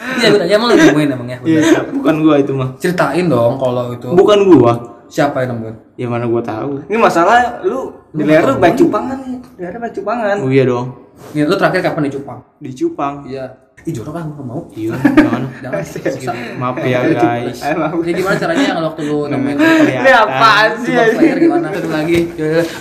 Iya 0.00 0.26
gue 0.32 0.38
tanya 0.40 0.54
emang 0.56 0.68
lu 0.72 0.76
nemuin 0.78 1.08
emangnya. 1.12 1.38
Iya. 1.42 1.60
bener. 1.60 1.82
Bukan 1.92 2.14
gua 2.24 2.34
itu 2.40 2.52
mah. 2.54 2.68
Ceritain 2.78 3.26
dong 3.26 3.58
kalau 3.58 3.92
itu. 3.92 4.08
Bukan 4.14 4.38
gua. 4.46 4.72
Siapa 5.10 5.42
yang 5.42 5.58
nemuin? 5.58 5.74
Ya 5.98 6.06
mana 6.06 6.24
gua 6.30 6.40
tahu. 6.40 6.86
Ini 6.86 6.96
masalah 6.96 7.60
lu 7.66 7.90
di 8.14 8.22
leher 8.22 8.46
lu 8.46 8.62
baik 8.62 8.78
cupangan 8.78 9.18
nih. 9.26 9.36
Di 9.58 9.60
leher 9.66 9.76
baik 9.82 9.94
cupangan. 9.98 10.36
Oh 10.46 10.48
iya 10.48 10.64
dong. 10.64 11.10
Nih, 11.36 11.44
lu 11.44 11.54
terakhir 11.54 11.84
kapan 11.84 12.08
di 12.08 12.12
Jepang? 12.16 12.38
Di 12.58 12.70
Cupang. 12.72 13.14
Iya. 13.28 13.44
Ih 13.88 13.92
jorok 13.96 14.12
gua 14.12 14.22
nggak 14.28 14.44
mau. 14.44 14.60
Iya, 14.76 14.92
jangan. 15.16 15.42
Jangan. 15.64 15.82
Susah. 15.88 16.34
Maaf 16.60 16.76
ya 16.84 17.00
guys. 17.16 17.60
Jadi 17.64 18.12
gimana 18.12 18.36
caranya 18.36 18.64
yang 18.74 18.78
waktu 18.84 19.02
lu 19.08 19.18
nemuin. 19.32 19.56
Ini 19.56 20.12
apaan 20.12 20.70
sih? 20.84 20.94
Gimana? 21.16 21.66
Satu 21.72 21.88
lagi. 21.88 22.18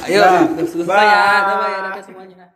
Ayo, 0.07 0.21
selesai 0.67 0.89
bye. 0.89 1.07
ya. 1.07 1.23
Bye-bye 1.47 1.71
ya 1.71 2.03
semuanya. 2.03 2.48